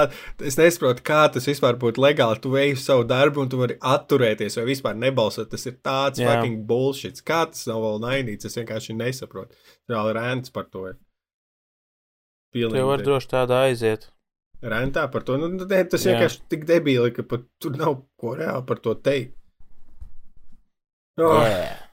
[0.47, 2.39] es nesaprotu, kā tas vispār būtu legāli.
[2.43, 5.51] Tu veiksi savu darbu un tu vari atturēties vai vispār nebalsot.
[5.51, 6.31] Tas ir tāds Jā.
[6.31, 7.19] fucking bullshit.
[7.27, 9.59] Kā tas nav vēl naidīts, es vienkārši nesaprotu.
[9.91, 10.97] Reāli rēns par to ir.
[12.55, 12.79] Pilnīgi.
[12.79, 14.09] Tev var droši tādā aiziet.
[14.63, 15.39] Rentā par to.
[15.41, 16.15] Nu, ne, tas Jā.
[16.15, 19.35] vienkārši tik debīli, ka pat tur nav ko reāli par to teikt.
[21.21, 21.43] Oh.
[21.43, 21.90] Yeah.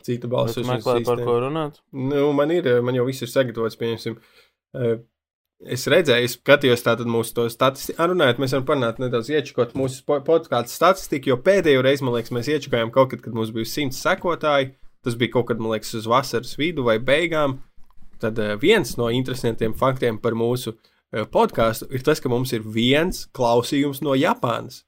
[0.00, 0.66] Cita balss ir.
[0.68, 1.80] Meklēt, par ko runāt?
[1.92, 4.16] Nu, man ir, man jau viss ir sagatavots, pieņemsim.
[4.78, 4.94] Eh,
[5.76, 8.08] es redzēju, es skatījos tātad mūsu to statistiku.
[8.12, 12.48] Runājot, mēs varam panākt nedaudz iečakot mūsu podkāstu statistiku, jo pēdējo reizi, man liekas, mēs
[12.54, 14.72] iečakojām kaut kad, kad mums bija simts sekotāji.
[15.02, 17.58] Tas bija kaut kad, man liekas, uz vasaras vidu vai beigām.
[18.22, 20.76] Tad uh, viens no interesantiem faktiem par mūsu
[21.12, 24.84] podkāstu ir tas, ka mums ir viens klausījums no Japānas.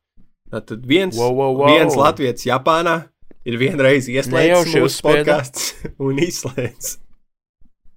[0.54, 1.68] Tad viens, wow, wow, wow.
[1.72, 3.00] viens Latvijas Japānā
[3.44, 5.74] ir vienreiz ieslēgts mūsu podkāsts
[6.04, 6.98] un izslēgts.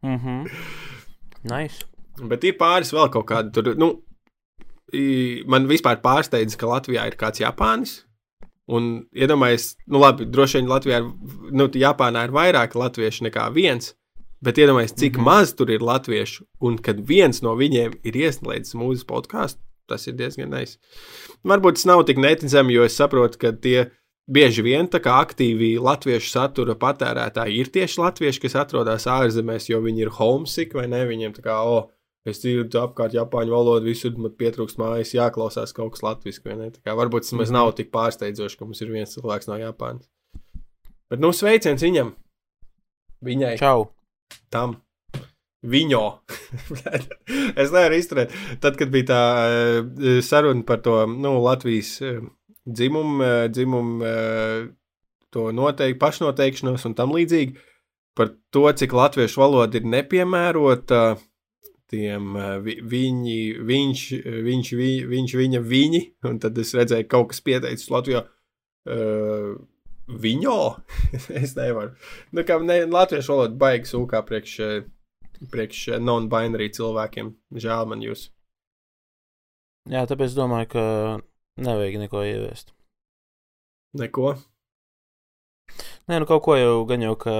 [0.03, 0.43] Mhm.
[0.43, 0.85] Mm
[1.47, 1.85] nice.
[2.17, 3.69] Bet ir pāris vēl kaut kādi tur.
[3.79, 3.91] Nu,
[5.49, 8.01] man vispār pārsteidz, ka Latvijā ir kāds Japānis.
[8.67, 11.05] Un iedomājieties, nu labi, droši vien Latvijā ir,
[11.55, 13.93] nu, Japānā ir vairāk latviešu nekā viens.
[14.43, 15.25] Bet iedomājieties, cik mm -hmm.
[15.25, 20.13] maz tur ir latviešu, un kad viens no viņiem ir ieslēdzis mūsu podkāstu, tas ir
[20.13, 20.77] diezgan nais.
[21.43, 23.89] Varbūt tas nav tik neticami, jo es saprotu, ka tie
[24.27, 29.79] Bieži vien tā kā aktīvi latviešu satura patērētāji ir tieši latvieši, kas atrodas ārzemēs, jo
[29.85, 31.05] viņi ir homesick vai ne.
[31.07, 31.87] Viņiem tā kā, oh,
[32.27, 36.67] es dzirdu apkārt japāņu valodu, visur man pietrūkst mājas, jāklausās kaut kas latviešu vai ne.
[36.75, 40.09] Tā kā varbūt tas nav tik pārsteidzoši, ka mums ir viens cilvēks no Japānas.
[41.07, 42.11] Bet nu sveiciens viņam!
[43.23, 43.55] Viņai!
[43.63, 43.93] Čau!
[44.51, 44.81] Tam!
[45.67, 46.03] Viņo.
[47.63, 48.35] es nevaru izturēt.
[48.59, 52.19] Tad, kad bija tā uh, saruna par to nu, Latvijas uh,
[52.67, 54.11] dzimumu, dzimumu
[55.33, 57.55] to noteikti pašnoteikšanos un tam līdzīgi.
[58.17, 61.01] Par to, cik latviešu valoda ir nepiemērota
[61.91, 63.37] tiem eh, viņi,
[63.67, 64.03] viņš,
[64.47, 68.25] viņš, vi, viņš, viņa, viņi, un tad es redzēju, ka kaut kas pieteicis Latvijā.
[68.87, 69.57] Uh,
[70.07, 70.59] viņo?
[71.41, 71.91] es nevaru.
[72.31, 74.53] Nu, kā ne, latviešu valoda baigas ūkā priekš,
[75.51, 77.33] priekš non-binary cilvēkiem.
[77.51, 78.29] Žēl man jūs.
[79.91, 80.85] Jā, tāpēc domāju, ka
[81.57, 82.73] Nevajag neko ieviest.
[83.97, 84.35] Neko?
[86.07, 87.33] Nē, nu kaut ko jau gan jau, ka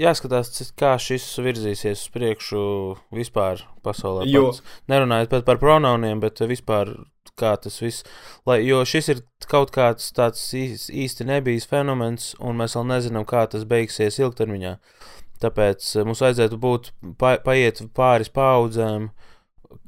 [0.00, 2.62] jāskatās, kā šis virzīsies uz priekšu
[3.14, 4.26] vispār pasaulē.
[4.28, 4.50] Jo.
[4.50, 4.62] Pats.
[4.90, 6.94] Nerunājot pat par pronomiem, bet vispār
[7.38, 8.04] kā tas viss.
[8.48, 13.46] Lai, jo šis ir kaut kāds tāds īsti nebijis fenomens, un mēs vēl nezinām, kā
[13.50, 14.76] tas beigsies ilgtermiņā.
[15.42, 19.31] Tāpēc eh, mums vajadzētu būt pa, paiet pāris paudzēm, uh,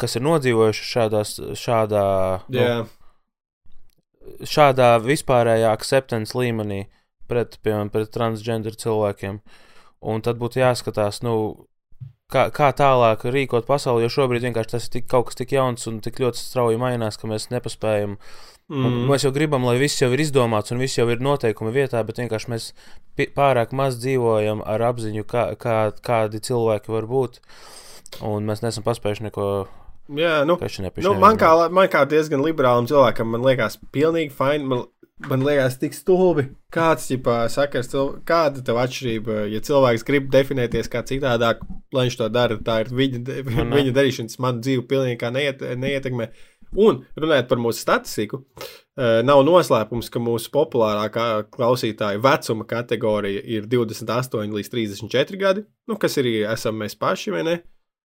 [0.00, 2.06] kas ir nodzīvojuši šādās, šādā,
[2.54, 2.84] yeah.
[2.84, 6.84] nu, šādā vispārējā akceptants līmenī
[7.30, 9.40] pret, piemēram, pret transgender cilvēkiem.
[10.04, 11.34] Un tad būtu jāskatās, nu,
[12.32, 15.88] kā, kā tālāk rīkot pasauli, jo šobrīd vienkārši tas ir tik, kaut kas tik jauns
[15.90, 18.18] un tik ļoti strauji mainās, ka mēs nepaspējam.
[18.72, 19.04] Mm.
[19.10, 22.22] Mēs jau gribam, lai viss jau ir izdomāts un viss jau ir noteikumi vietā, bet
[22.22, 22.70] vienkārši mēs
[23.36, 27.42] pārāk maz dzīvojam ar apziņu, kā, kā, kādi cilvēki var būt.
[28.22, 29.48] Un mēs neesam paspējuši neko
[30.12, 30.58] Jā, nu,
[31.00, 34.66] nu, man, kā, man kā diezgan liberālam cilvēkam, man liekas, pilnīgi fini.
[34.68, 34.82] Man,
[35.30, 36.50] man liekas, tik stulbi.
[36.74, 37.88] Kāds ģipā, sakars,
[38.28, 41.62] kāda tev atšķirība, ja cilvēks grib definēties kā citādāk,
[41.94, 43.22] lai viņš to dara, tā ir viņa,
[43.62, 46.28] nu, viņa darīšanas, man dzīve pilnīgi neiet, neietekmē.
[46.84, 48.42] Un runājot par mūsu statistiku,
[48.98, 55.96] eh, nav noslēpums, ka mūsu populārākā klausītāja vecuma kategorija ir 28 līdz 34 gadi, nu,
[55.96, 57.60] kas arī esam mēs paši, vai ne?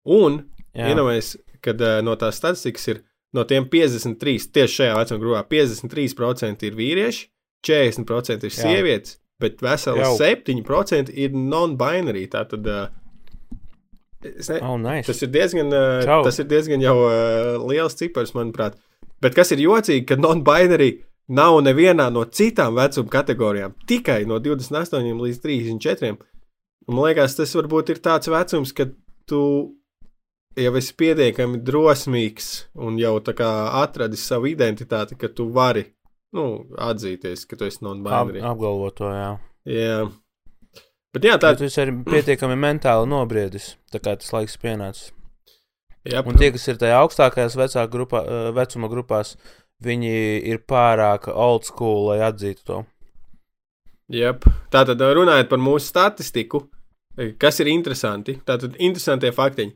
[0.03, 0.41] Un,
[0.75, 6.67] iedomājieties, kad uh, no tās statistikas ir no tiem 53, tieši šajā vecuma grupā, 53%
[6.67, 7.29] ir vīrieši,
[7.63, 9.21] 40% ir sievietes, Jā.
[9.45, 12.25] bet veseli 7% ir non-binary.
[12.31, 12.91] Tātad, uh,
[14.23, 15.07] ne, oh, nice.
[15.07, 16.19] tas, ir diezgan, uh, Čau.
[16.27, 18.77] tas ir diezgan jau uh, liels cipars, manuprāt.
[19.23, 20.97] Bet kas ir jocīgi, ka non-binary
[21.31, 26.11] nav nevienā no citām vecuma kategorijām, tikai no 28 līdz 34.
[26.83, 28.91] Un, man liekas, tas varbūt ir tāds vecums, kad
[29.29, 29.43] tu
[30.59, 32.49] jau esi pietiekami drosmīgs
[32.85, 33.49] un jau tā kā
[33.81, 35.85] atradis savu identitāti, ka tu vari
[36.33, 38.41] nu, atzīties, ka tu esi non-binary.
[38.41, 39.31] Ap, apgalvot to, jā.
[39.69, 39.97] Jā.
[41.13, 41.59] Bet jā, tā ir.
[41.61, 45.11] Tas ir pietiekami mentāli nobriedis, tā kā tas laiks pienācis.
[46.09, 47.55] Jā, un tie, kas ir tajā augstākajās
[47.91, 49.37] grupā, eh, vecuma grupās,
[49.83, 50.15] viņi
[50.51, 52.81] ir pārāk old school, lai atzītu to.
[54.11, 54.33] Jā,
[54.69, 56.65] tā tad runājot par mūsu statistiku,
[57.39, 58.35] kas ir interesanti.
[58.43, 59.71] Tātad interesantie faktiņi.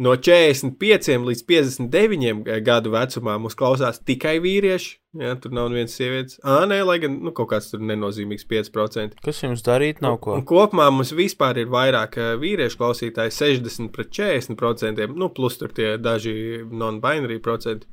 [0.00, 4.94] No 45 līdz 59 gadu vecumā mums klausās tikai vīrieši.
[5.20, 6.38] Jā, tur nav nevienas sievietes.
[6.40, 9.18] Ah, nē, lai gan nu, kaut kāds tur nenozīmīgs 5%.
[9.20, 10.38] Kas jums darīt, nav ko?
[10.38, 15.98] Un kopumā mums vispār ir vairāk vīriešu klausītāji, 60 pret 40%, nu, plus tur tie
[16.00, 17.90] daži non-binary procenti.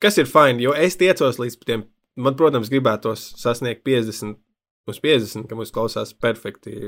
[0.00, 1.84] Kas ir fini, jo es tiecos līdz tiem,
[2.16, 4.40] man, protams, gribētos sasniegt 50
[4.88, 6.80] uz 50, ka mums klausās perfekti,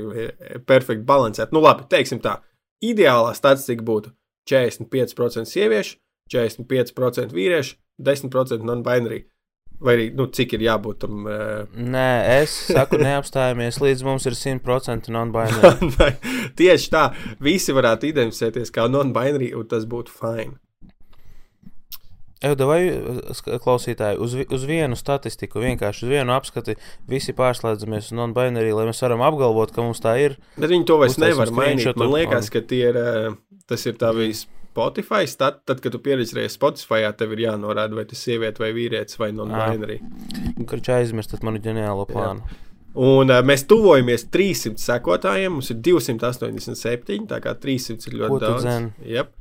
[0.65, 1.53] perfekti balansēt.
[1.53, 2.39] Nu, labi, teiksim tā.
[2.83, 4.09] Ideālā statistika būtu
[4.49, 5.97] 45% sieviešu,
[6.31, 9.23] 45% vīriešu, 10% non-binary.
[9.83, 11.25] Vai arī, nu, cik ir jābūt tam?
[11.27, 11.65] Uh...
[11.75, 16.13] Nē, es saku, neapstājamies līdz mums ir 100% non-binary.
[16.59, 17.09] Tieši tā,
[17.43, 20.55] visi varētu identificēties kā non-binary, un tas būtu fine.
[22.43, 22.79] Euda, vai
[23.63, 26.75] klausītāji, uz, uz vienu statistiku, vienkārši uz vienu apskati,
[27.07, 30.35] visi pārslēdzamies uz non-binary, lai mēs varam apgalvot, ka mums tā ir.
[30.59, 31.95] Bet viņi to vairs nevar mainīt.
[31.95, 32.99] Man liekas, ka ir,
[33.71, 35.23] tas ir tā visi Spotify.
[35.37, 39.15] Tad, tad, kad tu pieredzēji Spotify, tev ir jānorāda, vai tas ir sieviete vai vīrietis
[39.21, 40.01] vai non-binary.
[40.67, 42.43] Kurš aizmirstat manu ģeniālo plānu?
[42.43, 42.61] Jā.
[42.95, 45.55] Un uh, mēs tuvojamies 300 sekotājiem.
[45.55, 48.67] Mums ir 287, tā kā 300 ir ļoti Ko daudz.
[49.15, 49.33] Yep.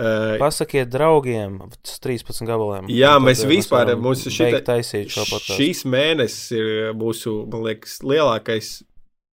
[0.00, 2.88] Uh, Pasakiet draugiem, 13 gabaliem.
[2.94, 5.58] Jā, mēs vispār mūsu šita, taisīt šo podcastu.
[5.58, 8.78] Šīs mēnesis ir mūsu, man liekas, lielākais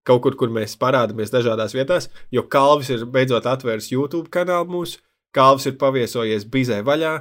[0.07, 5.03] kaut kur, kur mēs parādāmies dažādās vietās, jo Kalvis ir beidzot atvēris YouTube kanālu mūsu,
[5.37, 7.15] Kalvis ir paviesojies Bizē vaļā,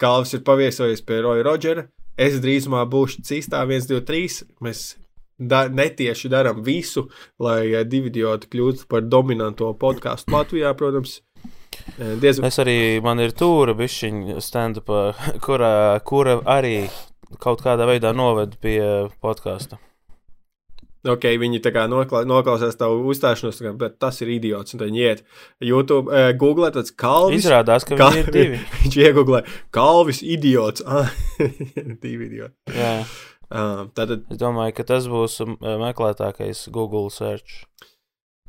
[0.00, 1.86] Kalvis ir paviesojies pie Roja Rodžera,
[2.20, 4.84] es drīzumā būšu cistā 1, 2, 3, mēs
[5.40, 7.08] da, netieši darām visu,
[7.42, 11.20] lai divi idioti kļūtu par dominanto podkāstu Latvijā, protams.
[11.98, 12.48] Diezgan...
[12.48, 14.90] Es arī, man ir tūra bišķiņa stand-up,
[15.44, 15.72] kura,
[16.06, 16.88] kura arī
[17.42, 18.80] kaut kādā veidā noved pie
[19.22, 19.78] podkāsta.
[21.08, 24.74] Ok, viņi tā kā noklā, noklausās tavu uzstāšanos, bet tas ir idiots.
[24.76, 25.22] Un viņi iet
[25.64, 27.40] YouTube, uh, Google, tāds kalvis.
[27.40, 28.12] Izrādās, ka kal...
[28.12, 28.60] viņi ir divi.
[28.82, 29.40] viņš iegooglē
[29.72, 30.84] kalvis idiots.
[32.04, 32.76] divi idioti.
[32.76, 32.92] Jā.
[33.48, 34.28] Uh, tātad...
[34.28, 37.64] Es domāju, ka tas būs meklētākais Google search.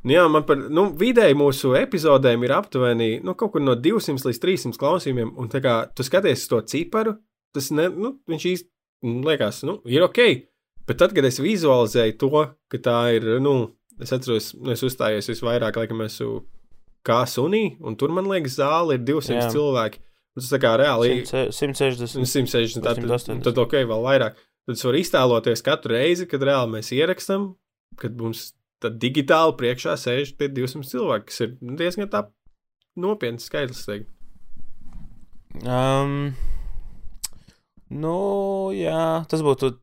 [0.01, 4.25] Nu jā, man par nu, vidēji mūsu epizodēm ir aptuveni nu, kaut kur no 200
[4.25, 5.35] līdz 300 klausījumiem.
[5.37, 7.19] Un, kā tu skaties to ciparu,
[7.53, 10.21] tas ne, nu, viņš īsti liekas, nu, ir ok.
[10.89, 13.55] Bet tad, kad es vizualizēju to, ka tā ir, nu,
[14.01, 16.41] es atceros, nu, es uzstājos visvairāk, laikam, esmu
[17.05, 19.51] kā sunī, un tur man liekas, zāle ir 200 jā.
[19.53, 20.01] cilvēki.
[20.37, 22.23] Tas tā kā reāli ir 160.
[22.23, 24.37] 160, tad, tad ok, vēl vairāk.
[24.65, 27.49] Tad es varu iztēloties katru reizi, kad reāli mēs ierakstām,
[27.99, 28.51] kad mums
[28.81, 32.25] tad digitāli priekšā sēž tie 200 cilvēki, kas ir diezgan tā
[32.99, 33.49] nopietns.
[33.51, 34.07] Teik.
[35.61, 36.33] Um,
[37.89, 38.17] nu,
[38.75, 39.75] jā, tas būtu.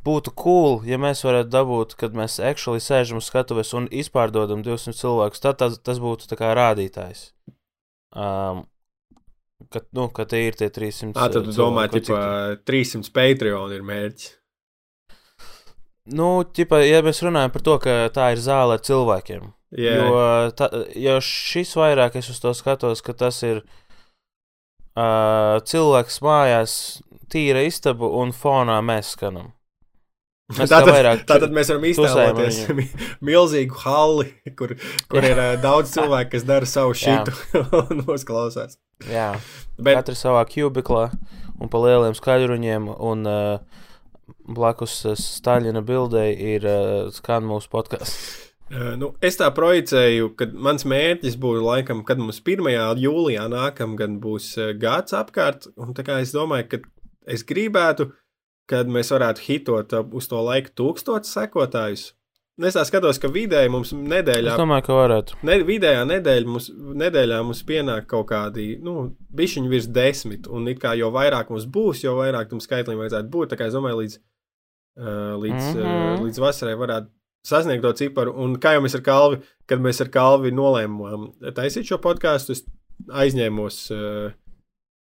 [0.00, 4.96] Būtu cool, ja mēs varētu dabūt, kad mēs actually sēžam uz skatuves un izpārdodam 200
[4.96, 5.42] cilvēkus.
[5.44, 7.26] Tad tas, tas būtu tā kā rādītājs.
[8.16, 8.62] Um,
[9.68, 11.12] kad, nu, kad ir tie 300.
[11.20, 12.00] Ah, tad tu domā, ka
[12.64, 14.39] 300 Patreon ir mērķis.
[16.06, 19.50] Nu, ķipa, ja mēs runājam par to, ka tā ir zāle ar cilvēkiem.
[19.78, 20.22] Jā, Jo,
[20.58, 20.66] ta,
[20.98, 23.60] jo šis vairāk es uz to skatos, ka tas ir
[24.98, 26.72] uh, cilvēks mājās,
[27.30, 29.52] tīra istaba un fonā mēs skanam.
[30.58, 32.88] Mēs Tātad, vairāk tātad mēs varam iztēloties mi-
[33.28, 34.24] milzīgu halli,
[34.58, 34.72] kur,
[35.06, 37.30] kur ir uh, daudz cilvēku, kas dara savu šitu
[37.84, 38.74] un mūs klausās.
[39.06, 39.28] Jā,
[39.78, 41.04] Bet, katrs savā kubiklā
[41.62, 43.86] un pa lieliem skaļruņiem un uh,
[44.56, 48.16] blakus uh, Staļina bildei ir uh, skan mūsu podkāsts.
[48.70, 52.70] uh, nu, es tā projicēju, ka mans mērķis būtu laikam, kad mums 1.
[53.00, 55.70] jūlijā nākamgad būs gads apkārt.
[55.80, 56.82] Un tā kā es domāju, ka
[57.30, 58.10] es gribētu,
[58.70, 62.10] kad mēs varētu hitot uz to laiku tūkstotis sekotājus.
[62.60, 65.38] Un Es tā skatos, ka vidēji mums nedēļā Es domāju, ka varētu.
[65.48, 66.66] Ne, vidējā nedēļa mums,
[67.00, 71.64] nedēļā mums pienāk kaut kādi, nu, bišķiņi virs desmit, un it kā jo vairāk mums
[71.64, 73.52] būs, jo vairāk tam skaitlim vajadzētu būt.
[73.52, 74.18] Tā kā es domāju, līdz,
[75.00, 75.80] līdz, mm.
[75.80, 76.20] -hmm.
[76.26, 77.10] līdz vasarai varētu
[77.46, 78.34] sasniegt to ciparu.
[78.36, 82.64] Un kā jau mēs ar Kalvi, kad mēs ar Kalvi nolēmām taisīt šo podkāstu, es
[83.08, 84.32] aizņēmos uh,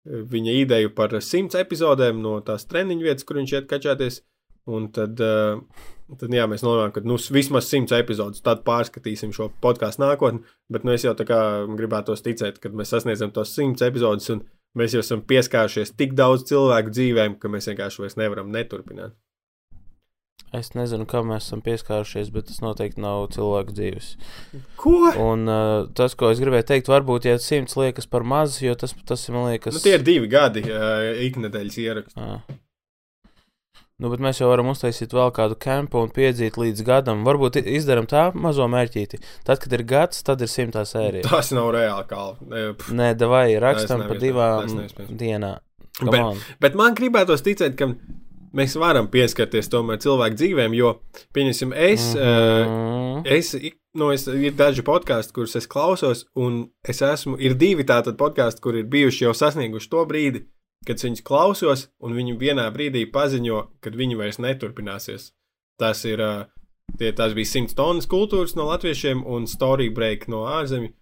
[0.07, 4.21] viņa ideju par simts epizodēm no tās treniņu vietas, kur viņš iet kačāties.
[4.67, 10.03] Un tad, tad jā, mēs nolēmām, ka nu, vismaz simts epizodus, tad pārskatīsim šo podkāstu
[10.03, 10.43] nākotnē.
[10.73, 11.39] Bet nu, es jau tā kā
[11.79, 14.43] gribētu ticēt, ka mēs sasniedzam tos simts epizodus, un
[14.77, 19.15] mēs jau esam pieskārušies tik daudz cilvēku dzīvēm, ka mēs vienkārši vairs nevaram neturpināt.
[20.55, 24.13] Es nezinu, kam mēs esam pieskārušies, bet tas noteikti nav cilvēku dzīves.
[24.79, 24.93] Ko?
[25.19, 28.95] Un uh, tas, ko es gribēju teikt, varbūt, ja simts liekas par maz, jo tas,
[29.09, 32.23] tas man liekas, Nu, tie ir divi gadi uh, iknedēļas ierakstu.
[32.23, 32.57] Ā.
[33.97, 37.23] Nu, bet mēs jau varam uztaisīt vēl kādu kempu un piedzīt līdz gadam.
[37.25, 39.17] Varbūt izdarām tā mazo mērķīti.
[39.47, 41.25] Tad, kad ir gads, tad ir simtā sērija.
[41.25, 42.67] Tas nav reāli kalni.
[42.93, 45.17] Nē, vai rakstam pa divām iespējams, tas nav iespējams.
[45.23, 45.51] dienā.
[46.13, 46.45] Bet-.
[46.61, 47.89] Bet man gribētos ticēt, ka
[48.55, 50.93] mēs varam pieskarties tomēr cilvēku dzīvēm, jo,
[51.35, 52.13] pieņemsim, es.
[52.15, 53.07] Mm -hmm.
[53.25, 53.55] Es,
[53.97, 58.61] nu, es, ir daži podkāsti, kurus es klausos, un es esmu, ir divi tādi podkāsti,
[58.61, 60.45] kur ir bijuši jau sasnieguši to brīdi,
[60.85, 65.31] kad viņus klausos, un viņi vienā brīdī paziņo, ka viņi vairs neturpināsies.
[65.79, 66.47] Tas ir, ā,
[66.97, 70.93] tie, tas bija simts tonnas kultūras no latviešiem un story break no ārzemju.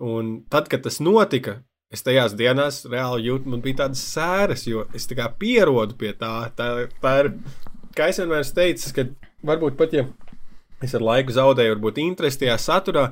[0.00, 1.60] Un tad, kad tas notika,
[1.90, 6.12] es tajās dienās reāli jūtu, man bija tādas sēras, jo es tā kā pierodu pie
[6.18, 6.34] tā.
[6.56, 7.32] Tā, tā ir,
[7.98, 9.06] kā es vienmēr esmu teicis, ka
[9.46, 10.06] varbūt pat ja
[10.84, 13.10] es ar laiku zaudēju, varbūt interesi tajā saturā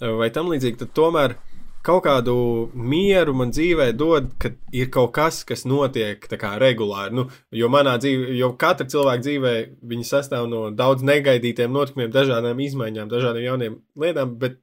[0.00, 1.36] vai tam līdzīgi, tad tomēr
[1.84, 2.34] kaut kādu
[2.72, 7.12] mieru man dzīvē dod, ka ir kaut kas, kas notiek kā regulāri.
[7.14, 9.54] Nu, jo manā dzīvē, jo katra cilvēka dzīvē,
[9.92, 14.62] viņi sastāv no daudz negaidītiem notikumiem, dažādām izmaiņām, dažādiem jauniem lietām, bet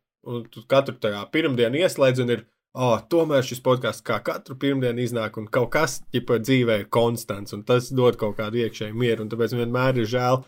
[0.49, 0.97] tu katru
[1.31, 2.43] pirmdienu ieslēdz un ir.
[2.71, 7.51] Oh, tomēr šis podkāsts kā katru pirmdienu iznāk, un kaut kas ģipa, dzīvē ir konstants,
[7.51, 9.27] un tas dod kaut kādu iekšēju mieru.
[9.31, 10.39] Tāpēc vienmēr ir žēl,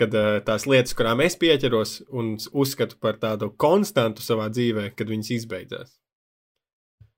[0.00, 5.12] kad uh, tās lietas, kurām es pieķeros un uzskatu par tādu konstantu savā dzīvē, kad
[5.12, 5.98] viņas izbeidzās.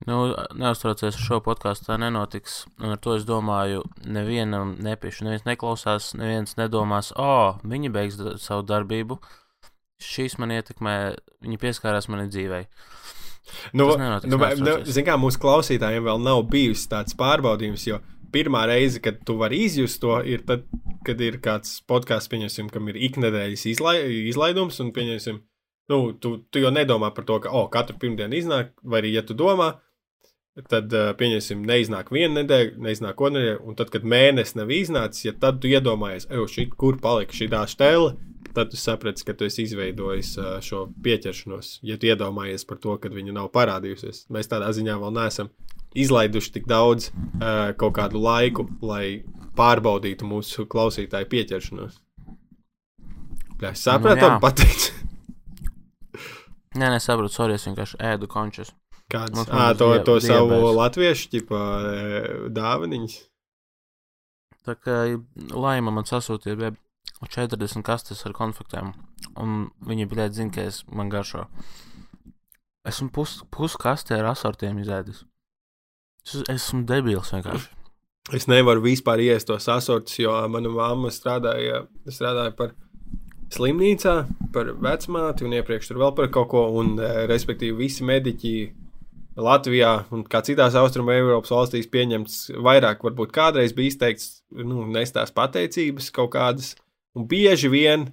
[0.09, 2.65] Nu, neuztraucies, šo podkāstu tā nenotiks.
[2.81, 8.19] Un ar to es domāju, nevienam nepiešu, neviens neklausās, neviens nedomās, o, oh, viņi beigs
[8.43, 9.21] savu darbību.
[10.01, 10.97] Šīs man ietekmē,
[11.45, 12.65] viņi pieskārās manai dzīvei.
[13.73, 14.95] Nu, nu, nu, neuztraucies.
[14.97, 18.01] zin kā mūsu klausītājiem vēl nav bijis tāds pārbaudījums, jo
[18.35, 20.65] pirmā reize, kad tu vari izjust to, ir tad,
[21.07, 23.97] kad ir kāds podkāsts, pieņemsim, kam ir iknedēļas izlai,
[24.31, 25.41] izlaidums, un pieņemsim,
[25.91, 29.25] nu, tu, tu jau nedomā par to, ka, oh, katru pirmdienu iznāk, vai arī, ja
[29.27, 29.73] tu domā,
[30.71, 35.37] tad, pieņemsim, neiznāk viena nedēļa, neiznāk otra nedēļa, un tad, kad mēnesis nav iznācis, ja
[35.47, 38.15] tad tu iedomājies, ej, kur palika šī tā stela,
[38.55, 40.35] tad tu saprati, ka tu esi izveidojis
[40.67, 44.27] šo pieķeršanos, ja tu iedomājies par to, ka viņa nav parādījusies.
[44.33, 45.51] Mēs tādā ziņā vēl neesam
[45.99, 49.23] izlaiduši tik daudz uh, kaut kādu laiku, lai
[49.59, 51.99] pārbaudītu mūsu klausītāju pieķeršanos.
[53.61, 54.93] Jā, es sapratu, Nu, nu, pateicu.
[56.81, 58.71] Nē, nesaprotu, sorry, es vienkārši ēdu končus.
[59.11, 60.77] Kāds Mums à, to, to savu diabēts.
[60.79, 62.21] latviešu ķipa, e,
[62.55, 63.09] dāvaniņu.
[64.69, 64.97] Tā kā
[65.51, 66.71] Laima man sasūtīja bija
[67.29, 68.95] 40 kastes ar konfektēm,
[69.37, 71.47] un viņi bija zina, ka es man garšo.
[72.89, 75.27] Esmu pus, puskastē ar asortiem izēdis.
[76.25, 77.69] Es esmu debils vienkārši.
[78.37, 82.75] Es nevaru vispār iest tos asortus, jo mana mamma strādāja, strādāja par
[83.51, 84.15] slimnīcā,
[84.55, 86.67] par vecmāti un iepriekš tur vēl par kaut ko.
[86.81, 88.55] Un, eh, respektīvi, visi mediķi
[89.41, 95.33] Latvijā un kā citās austrumu Eiropas valstīs pieņemts vairāk, varbūt kādreiz bija izteikts, nu, nestās
[95.35, 96.75] pateicības kaut kādas.
[97.19, 98.07] Un bieži vien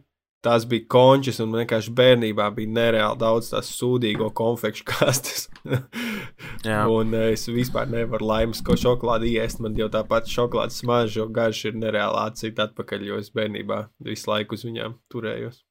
[0.45, 5.47] tās bija končas, un vienkārši bērnībā bija nereāli daudz tās sūdīgo konfekšu kastes.
[5.67, 9.61] Un eh, es vispār nevaru laimes, ko šokolādi iest.
[9.63, 14.31] Man jau tāpat šokolādes smarža un garš ir nereāli atcīt atpakaļ, jo es bērnībā visu
[14.31, 15.63] laiku uz viņām turējos.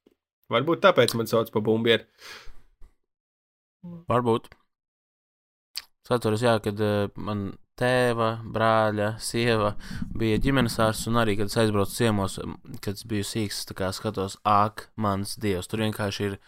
[0.53, 2.07] Varbūt tāpēc man sauc par bumbieri.
[4.07, 4.47] Varbūt.
[6.07, 9.73] Es atceros, jā, kad uh, man tēva, brāļa, sieva
[10.17, 12.39] bija ģimenes ārsts, un arī, kad es aizbraucu ciemos,
[12.83, 16.39] kad biju sīgs, tā kā skatos, ak, mans dievs, tur vienkārši ir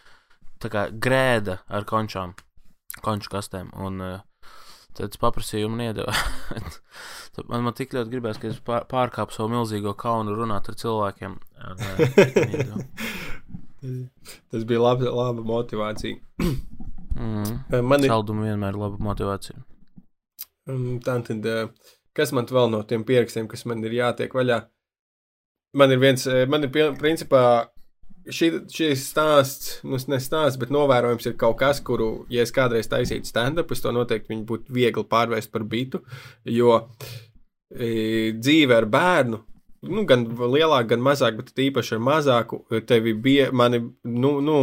[0.70, 2.34] kā grēda ar končām,
[3.06, 4.18] konču kastēm, un uh,
[4.98, 6.14] tad es paprasīju, un man iedeva.
[7.48, 11.36] Man, man tik ļoti gribējās, ka es pār- pārkāpu savu milzīgo kaunu runāt ar cilvēkiem.
[12.50, 12.82] Iedeva.
[14.50, 16.18] Tas bija labi, laba motivācija.
[16.42, 17.78] mm.
[17.86, 19.62] Man ir Saldumi vienmēr ir laba motivācija.
[20.70, 24.62] Um, Tā tad, eh, kas man vēl no tiem pierakstiem, kas man ir jātiek vaļā?
[25.74, 27.42] Man ir viens, man ir principā
[28.28, 32.88] šī, šis stāsts, nu, ne stāsts, bet novērojums ir kaut kas, kuru, ja es kādreiz
[32.90, 36.02] taisītu stand-up, es to noteikti būtu viegli pārvērst par bitu,
[36.44, 36.76] jo
[37.70, 39.40] e, dzīve ar bērnu.
[39.90, 44.58] Nu, gan lielāk, gan mazāk, bet īpaši ar mazāku, tevi bie, mani, nu, nu,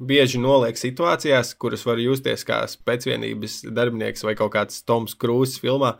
[0.00, 5.96] bieži noliek situācijās, kuras var justies kā pēcvienības darbinieks vai kaut kāds Toms Krūzes filmā.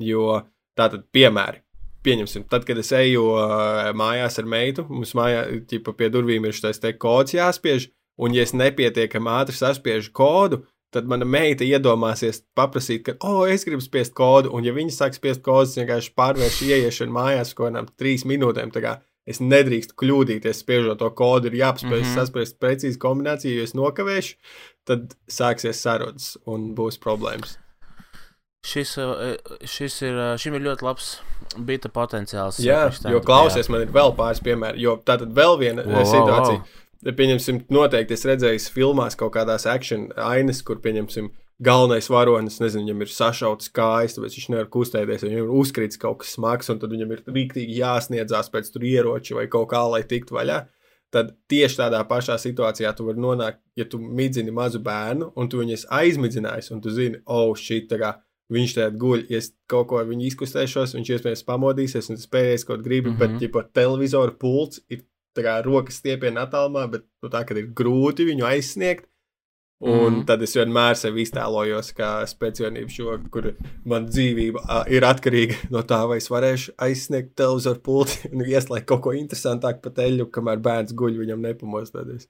[0.00, 0.42] Jo
[0.78, 1.60] tātad, piemēri,
[2.04, 6.56] pieņemsim, tad, kad es eju uh, mājās ar meitu, mums mājā ķipa, pie durvīm ir
[6.56, 10.64] šis te kods jāspiež, un ja es nepietiekami ātri saspiežu kodu,
[10.94, 15.16] tad mana meita iedomāsies paprasīt, ka, oh, es gribu spiest kodu, un ja viņa sāk
[15.16, 18.70] spiest kodu, es vienkārši pārvēršu ieiešanu mājās kaut kādām trīs minūtēm.
[18.74, 18.94] Tā kā
[19.26, 22.06] es nedrīkstu kļūdīties, spiežot to kodu, ir jāapspēj mm.
[22.06, 22.14] -hmm.
[22.20, 24.36] sasprast precīzi kombināciju, jo es nokavēšu,
[24.88, 27.58] tad sāksies sarunas un būs problēmas.
[28.64, 29.34] Šis, uh,
[29.68, 31.18] šis ir, uh, šim ir ļoti labs
[31.68, 32.62] bita potenciāls.
[32.64, 34.80] Jā, jo klausies, man ir vēl pāris piemēri.
[34.80, 36.62] Jo tā tad vēl viena Wow, wow, wow, situācija.
[36.62, 37.16] wow.
[37.18, 41.28] Pieņemsim, noteikti es redzēju filmās kaut kādās action ainas, kur, pieņemsim,
[41.62, 46.18] galvenais varonis, nezinu, viņam ir sašauts kājas, tāpēc viņš nevar kustēties, viņam ir uzkrits kaut
[46.22, 50.02] kas smags, un tad viņam ir rīktīgi jāsniedzās pēc tur ieroči vai kaut kā, lai
[50.02, 50.64] tiktu vaļā.
[51.14, 55.60] Tad tieši tādā pašā situācijā tu vari nonākt, ja tu midzini mazu bērnu, un tu
[55.60, 58.12] viņu esi aizmidzinājis, un tu zini, oh, šī tā kā
[58.50, 62.82] viņš tajā guļ, ja es kaut ko viņu izkustēšos, viņš iespējams pamodīsies un spējas kaut
[62.82, 63.36] ko gribi, mm Mhm.
[63.36, 63.52] -hmm.
[63.52, 65.04] bet, ja televizora pults ir
[65.38, 69.06] kā rokas stiepienā attālumā, bet nu, tā, ka ir grūti viņu aizsniegt.
[69.84, 73.50] Un mm tad es vienmēr sevi iztēlojos kā speciālību šo, kur
[73.90, 79.02] man dzīvība ir atkarīga no tā, vai es varēšu aizsniegt televizoru pulti un ieslēgt kaut
[79.04, 82.28] ko interesantāku pa teļu, kamēr bērns guļ viņam nepamostādēs.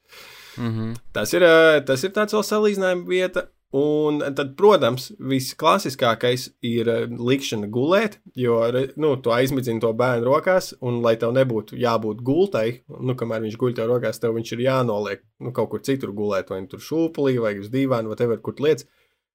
[0.57, 0.97] Mm -hmm.
[1.15, 1.47] Tas ir,
[1.87, 3.47] tas ir tāds vēl salīdzinājuma vieta.
[3.75, 8.61] Un tad, protams, visklasiskākais ir ā, likšana gulēt, jo
[9.03, 13.57] nu, tu aizmidzini to bērnu rokās, un lai tev nebūtu jābūt gultai, nu, kamēr viņš
[13.59, 16.85] guļ tev rokās, tev viņš ir jānoliek nu, kaut kur citur gulēt, vai nu tur
[16.87, 18.87] šūpulī, vai uz dīvāna, vai tev ir kur lietas.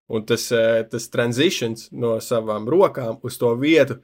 [0.09, 3.99] Un tas, ā, tas transitions no savām rokām uz to vietu,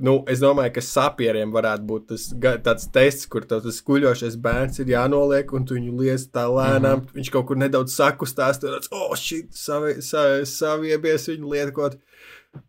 [0.00, 2.22] Nu, es domāju, ka sapieriem varētu būt tas,
[2.64, 7.02] tāds tests, kur tas guļošais bērns ir jānoliek, un tu viņu liec tā lēnām.
[7.02, 7.18] Mm -hmm.
[7.18, 11.98] Viņš kaut kur nedaudz sakustās, tad tāds, oh, šī savi, sa, saviebies viņu lietot.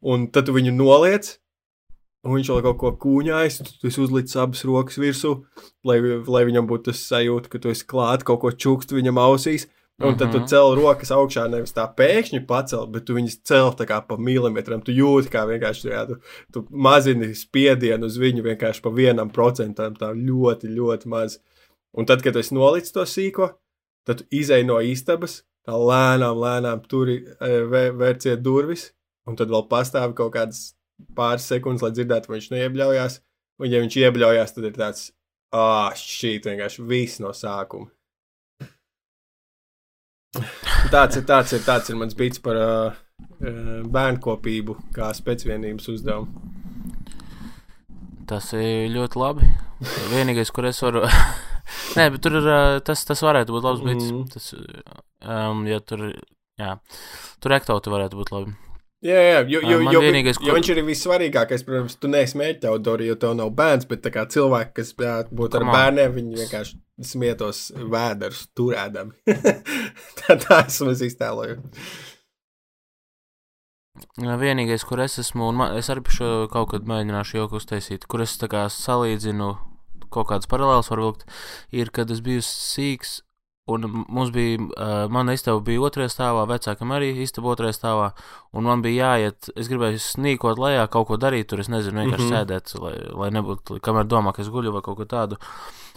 [0.01, 1.39] Un tad tu viņu noliec,
[2.25, 5.45] un viņš vēl kaut ko kūņājas, tu esi uzlicis abas rokas virsū,
[5.83, 9.67] lai, lai viņam būtu tas sajūta, ka tu esi klāt, kaut ko čukst viņam ausīs.
[10.01, 10.47] Un tad tu Mhm.
[10.49, 14.81] cel rokas augšā, nevis tā pēkšņi pacelt, bet tu viņas cel tā kā pa milimetram.
[14.83, 16.17] Tu jūti, kā vienkārši jā, tu,
[16.51, 21.37] tu mazini spiedienu uz viņu vienkārši pa vienam procentam, tā ļoti, ļoti maz.
[21.95, 23.51] Un tad, kad es nolicu to sīko,
[24.05, 28.91] tad tu izēj no istabas, tā lēnām, lēnām turi e, vē- vērciet durvis,
[29.27, 30.73] un tad vēl pastāv kaut kādas
[31.15, 33.19] pāris sekundes, lai dzirdētu, vai viņš neiebļaujās.
[33.61, 35.11] Un, ja viņš iebļaujās, tad ir tāds,
[35.53, 37.91] ah, šī vienkārši viss no sākuma.
[40.93, 42.95] Tāds ir, tāds ir, tāds ir mans bits par uh,
[43.93, 46.51] bērnkopību kā speciālības uzdevumu.
[48.29, 49.49] Tas ir ļoti labi.
[50.13, 51.03] Vienīgais, kur es varu.
[51.97, 52.47] Nē, bet tur ir.
[52.49, 53.83] ā, Tas, tas varētu būt labs.
[53.83, 54.05] Mhm.
[54.09, 54.27] Mm.
[54.33, 54.53] Tas,
[55.21, 56.07] um, ja tur.
[56.61, 56.75] Jā,
[57.41, 58.53] tur ektauti varētu būt labi.
[59.03, 61.65] Jā, jā, jo, jo, jo, vienīgais, jo ko- viņš ir vissvarīgākais.
[61.67, 62.37] Protams, tu neesi
[62.71, 64.93] autori, jo tev nav bērns, bet tā kā cilvēki, kas
[65.35, 66.79] būtu ar bērniem, viņi vienkārši
[67.11, 69.11] smietos vēderus turēdami.
[70.21, 70.61] tā, tā
[70.93, 71.59] es iztēlojos.
[74.23, 78.07] Jā, Vienīgais, kur es esmu, un man, es arī šo kaut kad mēģināšu joku uztaisīt,
[78.09, 79.51] kur es tā kā salīdzinu
[80.13, 81.27] kaut kādas paralēlas var vilkt,
[81.75, 83.19] ir, kad es biju sīks.
[83.71, 88.09] Un mums bija, uh, mana istaba bija otrajā stāvā, vecākam arī istaba otrajā stāvā.
[88.51, 92.25] Un man bija jāiet, es gribēju snīkot lejā, kaut ko darīt tur, es nezinu, vienkārši
[92.25, 92.33] mm.
[92.33, 92.41] -hmm.
[92.41, 95.39] sēdēt, lai, lai nebūtu, kamēr domā, ka es guļu vai kaut ko tādu.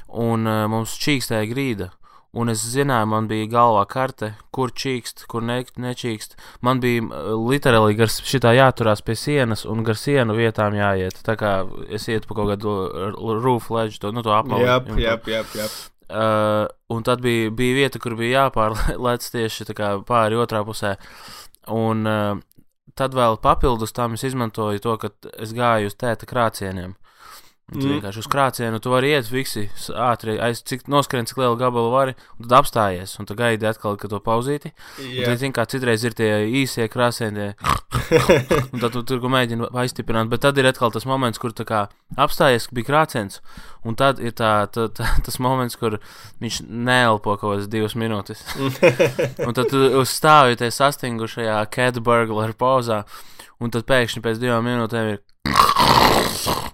[0.07, 1.91] un uh, mums čīkstēja grīda.
[2.37, 6.37] Un es zināju, man bija galvā karte, kur čīkst, kur ne, nečīkst.
[6.61, 11.19] Man bija uh, literāli gar šitā jāturās pie sienas un gar sienu vietām jāiet.
[11.27, 14.31] Tā kā es ietu pa kaut kādu roof ledge, to, nu, to.
[14.62, 15.69] Jā, jā, jā, jā.
[16.07, 19.67] Uh, un tad bija, bija vieta, kur bija jāpārlēc tieši
[20.07, 20.95] pāri otrā pusē.
[21.75, 22.39] Un uh,
[22.95, 25.11] tad vēl papildus tam es izmantoju to, ka
[25.43, 26.95] es gāju uz tēta krācieniem.
[27.67, 27.97] Un tu mm.
[27.97, 32.12] vienkārši uz krācienu, tu vari iet visi ātri, aiz cik noskrien, cik lielu gabalu vari,
[32.39, 34.71] un tad apstājies, un tu gaidi atkal, kad to pauzīti.
[35.03, 35.27] Yeah.
[35.27, 36.29] Tad, zini, kā citreiz ir tie
[36.61, 37.49] īsie krāsieni,
[38.71, 41.83] un tad tu tur mēģini aizstiprināt, bet tad ir atkal tas moments, kur tā kā
[42.14, 43.43] apstājies, bija krāciens,
[43.83, 45.99] un tad ir tā, tā, tā, tas moments, kur
[46.39, 48.47] viņš neelpo kaut kādas divas minūtes.
[49.43, 53.03] un tad tu uzstājoties sastingušajā cat burglar pauzā,
[53.59, 55.25] un tad pēkšņi pēc divām minūtēm ir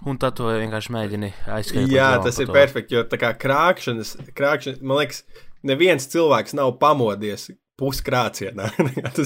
[0.09, 1.91] Un tad to vienkārši mēģini aizskriet.
[1.93, 5.23] Jā, tas ir perfekti, jo tā kā krāpšanas, krāpšanas, man liekas,
[5.65, 7.49] neviens cilvēks nav pamodies
[7.79, 8.69] puskrācienā.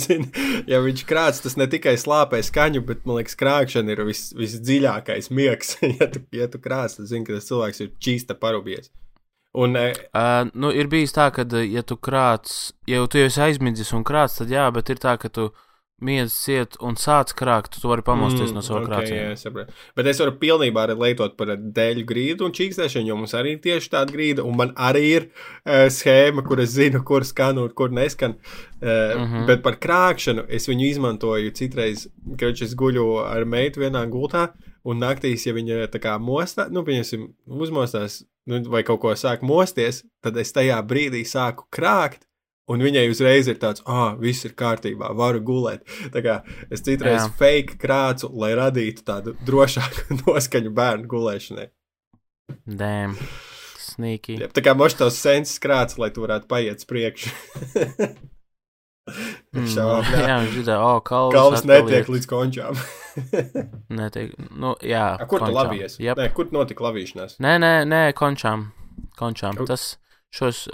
[0.72, 5.32] ja viņš krāts, tas ne tikai slāpē skaņu, bet, man liekas, krāpšana ir vis, visdziļākais
[5.36, 5.76] miegs.
[6.00, 8.92] ja tu, ja tu krāts, tad zini, ka tas cilvēks ir čīsta parubies.
[9.58, 13.90] Un, uh, nu, ir bijis tā, ka, ja tu krāts, ja tu jau esi aizmidzis
[13.98, 15.50] un krāts, tad jā, bet ir tā, ka tu
[15.98, 19.32] miedz ciet un sāc krākt, tu vari pamosties mm, no sava okay, krāciena.
[19.32, 19.74] Jā, sapratu.
[19.98, 23.92] Bet es varu pilnībā lietot par dēļu grīdu un čīkstēšanu, jo mums arī ir tieši
[23.96, 27.90] tāda grīda, un man arī ir uh, schēma, kur es zinu, kur skan un kur
[27.90, 28.38] neskan.
[28.78, 29.48] Uh, mm -hmm.
[29.50, 34.52] Bet par krākšanu es viņu izmantoju citreiz, kad es guļu ar meitu vienā gultā,
[34.86, 39.42] un naktīs, ja viņa tā kā mostā, nu, pieņemsim, uzmostās, nu, vai kaut ko sāk
[39.42, 42.27] mosties, tad es tajā brīdī sāku krākt
[42.68, 45.86] Un viņai uzreiz ir tāds, ah, viss ir kārtībā, varu gulēt.
[46.12, 46.34] Tā kā
[46.68, 47.28] es citreiz Jā.
[47.40, 51.70] fake krācu, lai radītu tādu drošāku noskaņu bērnu gulēšanai.
[52.68, 53.16] Dēm,
[53.84, 54.36] snīki.
[54.44, 57.32] Jā, tā kā moš tos sensus krāts, lai tu varētu paiet priekšu.
[59.56, 61.38] mm, jā, viņš ir tā, oh, kalvs.
[61.38, 62.82] Kalvs netiek līdz končām.
[64.02, 65.14] netiek, nu, jā.
[65.16, 65.54] A, kur končām.
[65.54, 65.96] tu labies?
[66.04, 66.20] Yep.
[66.20, 67.40] Nē, kur notika lavīšanās?
[67.44, 68.60] Nē, nē, nē, končām.
[69.16, 69.56] Končām.
[69.72, 69.94] Tas
[70.34, 70.68] šos.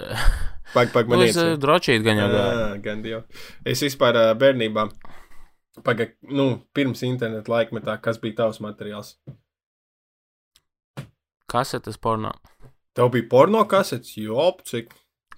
[0.74, 1.34] Pag, pag, man ir.
[1.36, 2.30] Nu, drošīt gan jau.
[2.32, 3.20] Jā, gan jau.
[3.68, 4.88] Es vispār bērnībā,
[5.86, 9.14] paga, nu, pirms interneta laikmetā, kas bija tavs materiāls?
[11.50, 12.32] Kasetes porno.
[12.94, 14.92] Tev bija porno kasetes, jo, cik.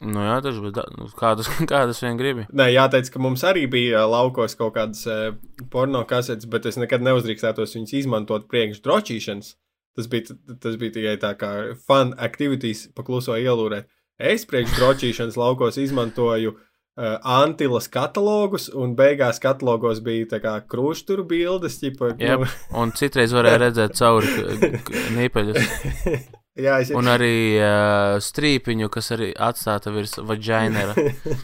[0.05, 2.45] Nu jā, tas bija nu, kādas, kādas vien gribi.
[2.57, 5.33] Nē, jāteic, ka mums arī bija laukos kaut kādas e,
[5.73, 9.55] porno kasetes, bet es nekad neuzdrīkstētos viņas izmantot priekš drošīšanas.
[9.97, 11.51] Tas bija, tas bija tikai tā kā
[11.89, 13.89] fun activities, pakluso ielūrēt.
[14.17, 21.77] Es priekš drošīšanas laukos izmantoju uh, Antilas katalogus, un beigās katalogos bija krusturu bildes.
[21.83, 22.47] Ķipa, yep.
[22.47, 22.81] nu...
[22.81, 24.81] un citreiz varēja redzēt cauri
[25.19, 25.61] nīpeļus.
[26.57, 26.89] Jā, es...
[26.97, 30.95] Un arī uh, strīpiņu, kas arī atstāta virs vaģinēra.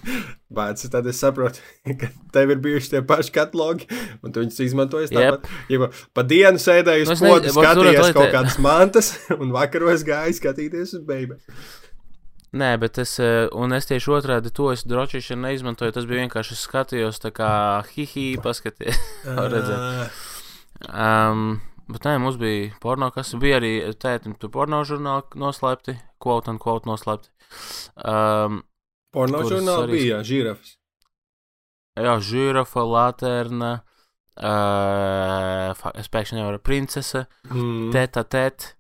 [0.57, 1.61] Bācis, tad es saprotu,
[2.01, 3.91] ka tev ir bijuši tie paši katalogi,
[4.25, 5.45] un tu viņus izmantoji tāpat.
[5.69, 5.77] Yep.
[5.77, 10.97] Ja pa dienu sēdēju uz nu, podu, skatījies kaut kādas mantas, un vakaros gāju skatīties
[10.97, 11.37] uz beigu.
[12.53, 15.95] Nē, bet es, eh, un es tieši otrādi to es drošīšanu neizmantoju.
[15.97, 17.53] Tas bija vienkārši skatījos, tā kā
[17.95, 18.99] hihi, paskaties,
[19.55, 20.19] redzēt.
[20.91, 26.53] Um, bet nē, mums bija porno, kas bija arī tētim, tur porno žurnāli noslēpti, quote
[26.53, 27.33] un quote noslēpti.
[28.05, 28.61] Um,
[29.17, 29.97] porno žurnāli arī...
[29.97, 30.77] bija, žirafs.
[31.97, 33.75] Jā, žirafa, laterna,
[34.37, 37.91] uh, es pēkšņi nevaru, princese, mm.
[37.97, 38.77] teta, teta.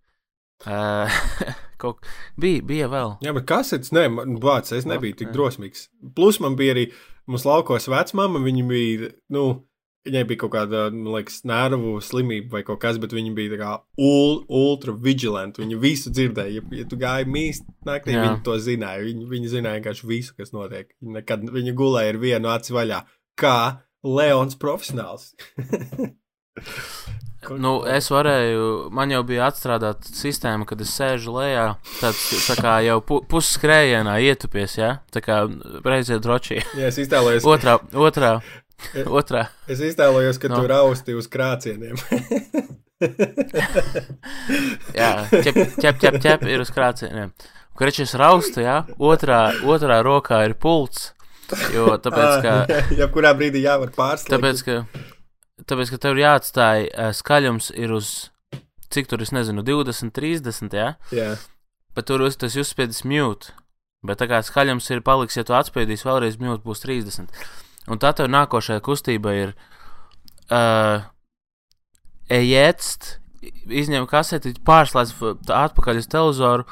[0.62, 1.20] Uh,
[1.83, 2.07] kaut
[2.41, 3.16] bija, bija vēl.
[3.24, 5.89] Jā, bet kasetes, nē, man bāc, es nebiju tik drosmīgs.
[6.16, 6.89] Plus man bija arī,
[7.30, 9.45] mums laukos vecmama, viņa bija, nu,
[10.07, 13.61] viņai bija kaut kāda, man liekas, nervu slimība vai kaut kas, bet viņa bija tā
[13.61, 13.72] kā
[14.03, 15.62] ul, ultra vigilanti.
[15.62, 16.59] Viņa visu dzirdēja.
[16.59, 19.05] Ja, ja tu gāji mīst naktī, viņa to zināja.
[19.07, 20.91] Viņa, viņa zināja vienkārši visu, kas notiek.
[21.01, 23.03] Viņa, nekad, viņa gulēja ar vienu aci vaļā.
[23.39, 23.59] Kā
[24.03, 25.33] Leons profesionāls.
[27.43, 31.64] Nu, es varēju, man jau bija atstrādāta sistēma, kad es sēžu lejā,
[31.99, 34.90] tāds tā kā jau pu, pusskrējienā ietupies, ja?
[35.11, 35.40] Tā kā
[35.82, 36.61] reizē drošī.
[36.78, 37.47] Jā, es iztēlojos.
[37.49, 38.32] otrā, otrā,
[39.20, 39.49] otrā.
[39.66, 40.61] Es iztēlojos, ka no.
[40.61, 41.99] tu rausti uz krācieniem.
[45.01, 47.34] jā, ķep, ķep, ķep, ķep ir uz krācieniem.
[47.78, 48.84] Kurš es raustu, ja?
[49.03, 51.11] Otrā, otrā rokā ir pults.
[51.74, 52.53] Jo tāpēc, ka.
[52.70, 54.30] Jā, jebkurā brīdī jāvar pārslēgt.
[54.30, 54.74] Tāpēc, ka
[55.68, 58.12] tāpēc, ka tev ir jāatstāj uh, skaļums ir uz,
[58.92, 60.92] cik tur es nezinu, 20, 30, jā?
[61.14, 61.32] Jā.
[61.96, 63.54] Bet tur uz, tas uzspiedis mute.
[64.02, 67.30] Bet tā kā skaļums ir paliks, ja tu atspiedīsi vēlreiz mute, būs 30.
[67.92, 69.52] Un tā tev nākošajā kustība ir
[70.50, 71.04] uh,
[72.32, 73.16] ejēst,
[73.66, 75.16] izņem kaseti, pārslēdz
[75.50, 76.66] atpakaļ uz televizoru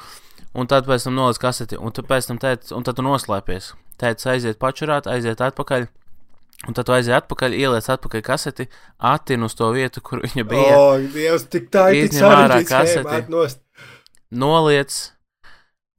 [0.51, 3.71] Un tad pēc tam noliec kaseti, un tu pēc tam teici, un tad tu noslēpies.
[4.01, 5.87] Teicis, aiziet pačurāt, aiziet atpakaļ.
[6.69, 8.67] Un tad tu aiziet atpakaļ, ieliec atpakaļ kaseti,
[9.11, 10.75] attin uz to vietu, kur viņa bija.
[10.77, 13.57] O, Dievs, tik tā ir tik ārā kaseti.
[14.31, 14.99] Noliec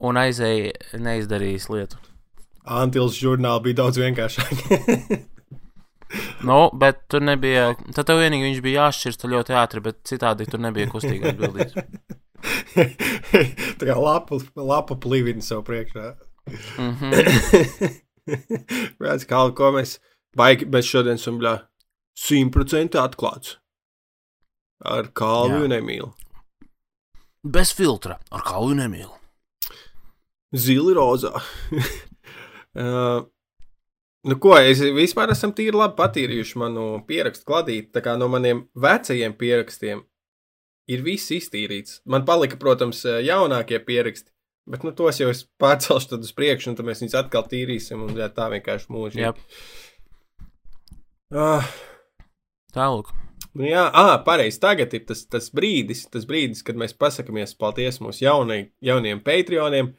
[0.02, 1.98] un aizēja neizdarījis lietu.
[2.62, 5.28] Antils žurnāli bija daudz vienkāršāk.
[6.44, 7.70] Nu, bet tur nebija.
[7.96, 11.72] Tad tev vienīgi viņš bija jāšķirsta ļoti ātri, bet citādi tur nebija kustīgi atbildīgs.
[13.80, 16.12] tā kā lapa, lapa plīvina sev priekšā.
[16.76, 17.94] Mm -hmm.
[19.06, 19.98] Redz, kā ko mēs
[20.38, 21.40] baigi, bet šodien esam
[22.18, 23.58] simtprocentīgi atklāts.
[24.82, 26.10] Ar Kalnu un Emīlu.
[27.42, 29.16] Bez filtra, ar kaulu nemīlu.
[30.54, 31.32] Zili rozā.
[32.78, 33.24] uh,
[34.28, 37.90] nu, ko es vispār esam tīri labi patīrījuši manu pierakstu kladīti.
[37.96, 40.04] Tā kā no maniem vecajiem pierakstiem
[40.86, 41.98] ir viss iztīrīts.
[42.06, 44.30] Man palika, protams, jaunākie pieraksti.
[44.70, 48.06] Bet nu, tos jau es pārcelšu uz priekšu, un tad mēs viņus atkal tīrīsim.
[48.06, 49.24] Un jā, tā vienkārši mūžīgi.
[49.24, 49.34] Jā,
[51.32, 51.64] Ah,
[52.74, 53.08] tālāk.
[53.54, 54.60] nu jā, ah, pareizi.
[54.60, 59.94] Tagad ir tas, tas brīdis, tas brīdis, kad mēs pasakāmies paldies mūsu jaunai, jaunajiem patroniem.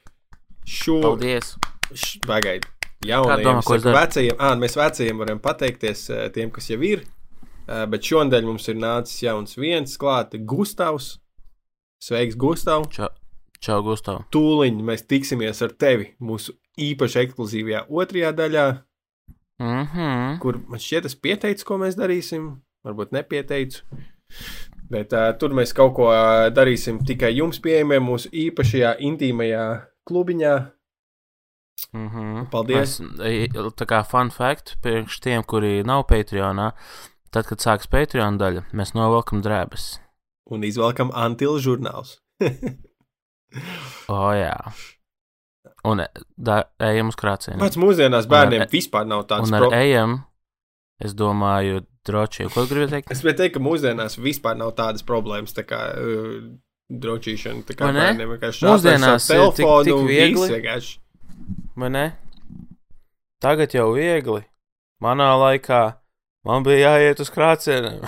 [0.66, 1.56] Šo Paldies.
[1.94, 2.70] š- pagaidu.
[3.04, 3.98] Kā Jaunajiem, daru?
[3.98, 7.02] vecajiem, ah, mēs vecajiem varam pateikties tiem, kas jau ir.
[7.68, 11.18] Bet šodien mums ir nācis jauns viens klāts, Gustavs.
[12.04, 12.86] Sveiks, Gustav!
[12.92, 13.10] Čau,
[13.60, 14.24] čau Gustav.
[14.32, 18.66] Tūliņ mēs tiksimies ar tevi mūsu īpaši ekskluzīvajā otrajā daļā,
[19.62, 20.40] Mhm.
[20.42, 22.56] kur man šķiet, es pieteicu, ko mēs darīsim.
[22.84, 23.84] Varbūt nepieteicu.
[24.92, 26.10] Bet uh, tur mēs kaut ko
[26.52, 29.66] darīsim tikai jums pieejamiem mūsu īpašajā intīmajā
[30.10, 30.56] klubiņā.
[31.94, 32.48] Mhm.
[32.52, 33.00] Paldies.
[33.00, 36.72] Mēs, e, tā kā fun fact, priekš tiem, kuri nav Patreonā,
[37.32, 39.98] tad, kad sāks Patreon daļa, mēs novelkam drēbes.
[40.52, 42.18] Un izvelkam antilu žurnālus.
[44.10, 44.56] O, jā.
[45.84, 46.08] Un e,
[46.40, 47.60] da, ejam uz krācienu.
[47.60, 50.14] Pats mūsdienās bērniem ar- vispār nav tāds Un ar ejam,
[51.04, 52.48] es domāju, droši.
[52.54, 53.12] Ko gribēju teikt?
[53.16, 56.38] Es gribēju teikt, ka mūsdienās vispār nav tādas problēmas, tā kā uh,
[57.04, 57.66] drošīšana.
[57.68, 60.48] Tā kā bērniem vienkārši Mūsdienās ir tik- tik viegli.
[60.56, 60.96] vienkārši.
[61.76, 62.06] Vai ne?
[63.44, 64.44] Tagad jau viegli.
[65.04, 65.82] Manā laikā
[66.48, 67.98] man bija jāiet uz krācienu.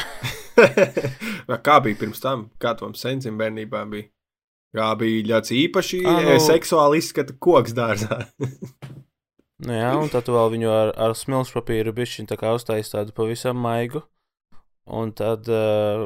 [1.49, 2.45] Vai kā bija pirms tam?
[2.61, 4.07] Kā tam sensim bērnībā bija?
[4.76, 6.36] Kā bija ļoti īpaši Ā, nu...
[6.36, 8.26] nu- seksuāli izskata koks dārzā.
[9.63, 13.13] Nu, jā, un tad vēl viņu ar, ar smilšu papīru bišķiņu tā kā uztaisīt tādu
[13.15, 14.01] pavisam maigu.
[14.91, 16.05] Un tad, uh,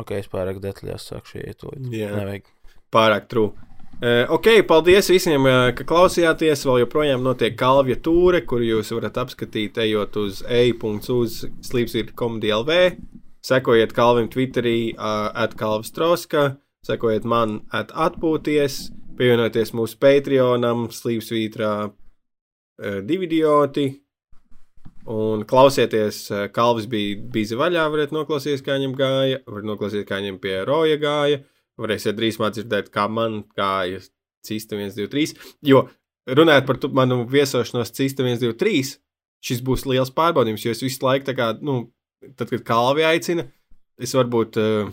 [0.00, 1.74] ok, es pārāk detaļās sākšu iet to.
[1.92, 2.08] Jā.
[2.16, 2.48] Nevajag.
[2.94, 3.50] Pārāk trū.
[3.98, 5.44] Uh, ok, paldies visiem,
[5.76, 6.64] ka klausījāties.
[6.64, 12.80] Vēl joprojām notiek kalvja tūre, kur jūs varat apskatīt, ejot uz e.uz slīpsvītra.com.lv.
[13.48, 16.56] Sekojiet Kalvim Twitterī, atkalvs troska,
[16.88, 23.88] sekojiet man at atpūties, pievienojieties mūsu Patreonam, slīpsvītrā uh, dividioti.
[25.08, 30.20] Un klausieties, uh, Kalvis bija bizi vaļā, varat noklausīties, kā viņam gāja, varat noklausīties, kā
[30.20, 31.42] viņam pie roja gāja.
[31.78, 34.02] Varēsiet drīzumā dzirdēt, kā man gāja
[34.44, 35.36] Cista 1, 2, 3.
[35.66, 35.86] Jo
[36.28, 38.94] runājot par tu, manu viesošanos Cista 1, 2, 3,
[39.44, 41.80] šis būs liels pārbaudījums, jo es visu laiku, kā, nu,
[42.34, 43.46] tad, kad Kalvi aicina,
[44.02, 44.90] es varbūt uh,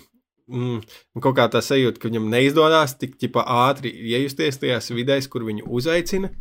[0.52, 0.82] mm,
[1.24, 5.68] kaut kā tā sajūta, ka viņam neizdodas tik ķipa, ātri iejusties tajās vidēs, kur viņu
[5.68, 6.32] uzaicina.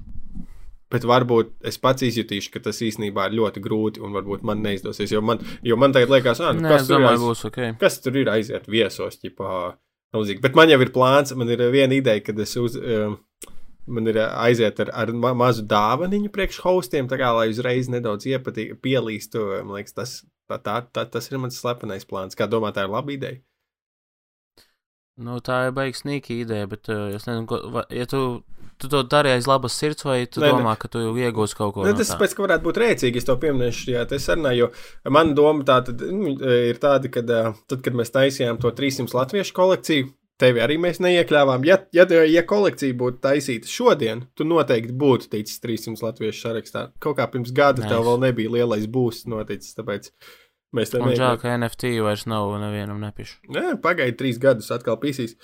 [0.92, 5.10] Bet varbūt es pats izjutīšu, ka tas īstenībā ir ļoti grūti, un varbūt man neizdosies.
[5.10, 7.48] Jo man, jo man tagad liekas, ah, nu, Nē, kas, es tur domāju, aiz, būs
[7.48, 7.58] ok.
[7.80, 9.18] kas tur ir aiziet viesos.
[9.18, 9.56] Ķipā,
[10.14, 10.42] milzīgi.
[10.44, 12.78] Bet man jau ir plāns, man ir viena ideja, kad es uz.
[12.78, 13.20] Um,
[13.84, 18.24] Man ir aiziet ar, ar ma mazu dāvaniņu priekš hostiem, tā kā lai uzreiz nedaudz
[18.30, 19.42] iepatī, pielīstu.
[19.58, 20.14] Man liekas, tas,
[20.48, 22.38] tā, tā, tā, tas ir mans slepenais plāns.
[22.38, 23.42] Kā domā, tā ir laba ideja?
[25.16, 28.42] Nu, tā ir baigs sīka ideja, bet uh, es nezinu, ko, vai, ja tu,
[28.82, 30.58] tu to dari aiz labas sirds, vai tu Nē, nē, nē.
[30.58, 32.18] domā, ka tu iegūsi kaut ko Nu, no tas tā?
[32.18, 34.72] pēc kā varētu būt rēcīgi, es to pieminēšu šajā sarunā, jo
[35.14, 39.54] mana doma tā tad, nu, ir tāda, ka tad, kad mēs taisījām to 300 latviešu
[39.54, 40.10] kolekciju,
[40.42, 41.62] tevi arī mēs neiekļāvām.
[41.68, 46.88] Ja, ja, ja kolekcija būtu taisīta šodien, tu noteikti būtu ticis 300 latviešu sarakstā.
[46.98, 47.92] Kaut kā pirms gada Nice.
[47.94, 50.10] tev vēl nebija lielais būs noticis, tāpēc
[50.74, 53.40] mēs tam Un žēl, ka NFT vairs nav nevienam nepišu.
[53.54, 55.36] Nē, pagaidi trīs gadus atkal pisīs.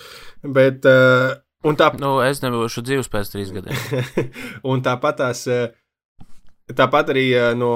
[0.43, 1.37] Bet, uh,
[1.67, 4.31] un tā, Nu, es nebūšu dzīvs pēc trīs gadiem.
[4.67, 5.45] un tāpat tās.
[5.51, 5.69] eh,
[6.71, 7.71] Tāpat arī eh, no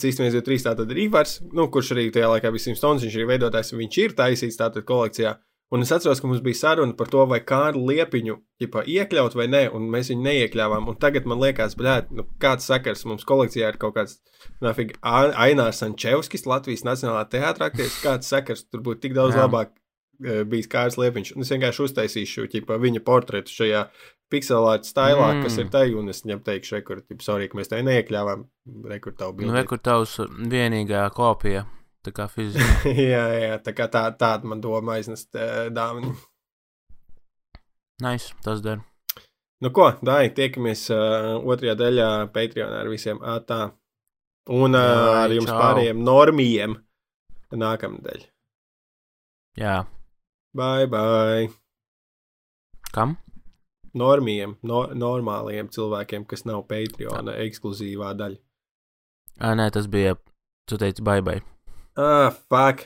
[0.00, 0.62] Cīsnes 3.
[0.64, 4.14] tātad ir Ivars, nu, kurš arī tajā laikā bija Simpsons, viņš ir veidotājs, viņš ir
[4.16, 5.34] taisīts tātad kolekcijā.
[5.70, 9.44] Un es atceros, ka mums bija saruna par to, vai kādu liepiņu ģipā, iekļaut vai
[9.52, 10.86] nē, un mēs viņu neiekļāvām.
[10.88, 14.16] Un tagad man liekas, blēd, nu, kāds sakars mums kolekcijā ir kaut kāds,
[14.64, 19.44] nafig, Ainārs Sančevskis, Latvijas Nacionālā teātrā, kāds sakars, tur būtu tik daudz Jā.
[19.44, 19.74] labāk
[20.24, 21.34] eh, bijis Kārs Liepiņš.
[21.36, 23.84] Un es vienkārši uztaisīšu ķipa, viņa portretu šajā
[24.32, 25.42] pikselāta stilā, mm.
[25.44, 25.60] kas Mm.
[25.60, 28.42] ir te, un es viņam teikšu, rekur, tip, sorry, ka mēs te neiekļāvām,
[28.88, 29.54] rekur tavu Nu, bildi.
[29.56, 30.16] re, kur tavs
[30.52, 31.66] vienīgā kopija,
[32.08, 32.94] tā kā fiziski.
[33.12, 35.36] jā, jā, tā kā tā, tāda man doma aiznest
[35.74, 36.14] dāvanu.
[38.04, 38.82] nice, tas der.
[39.62, 43.72] Nu ko, Dai, tiekamies uh, otrajā daļā Patreonā ar visiem ātā.
[44.54, 45.60] Un uh, Dai, ar jums čau.
[45.60, 46.76] pārējiem normiem
[47.52, 48.26] nākamnedēļ.
[49.58, 49.78] Jā,
[50.54, 51.48] Bye, bye!
[52.92, 53.16] kam?
[53.94, 58.40] Normiem, no, normāliem cilvēkiem, kas nav Patreona ekskluzīvā daļa.
[59.38, 60.16] Ā, nē, tas bija,
[60.68, 61.42] tu teici, bye bye.
[61.98, 62.84] Ah, fuck!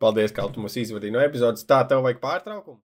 [0.00, 1.64] Paldies, ka tu mums izvadīji no epizodes.
[1.64, 2.76] Tā, tev vajag pārtraukumu?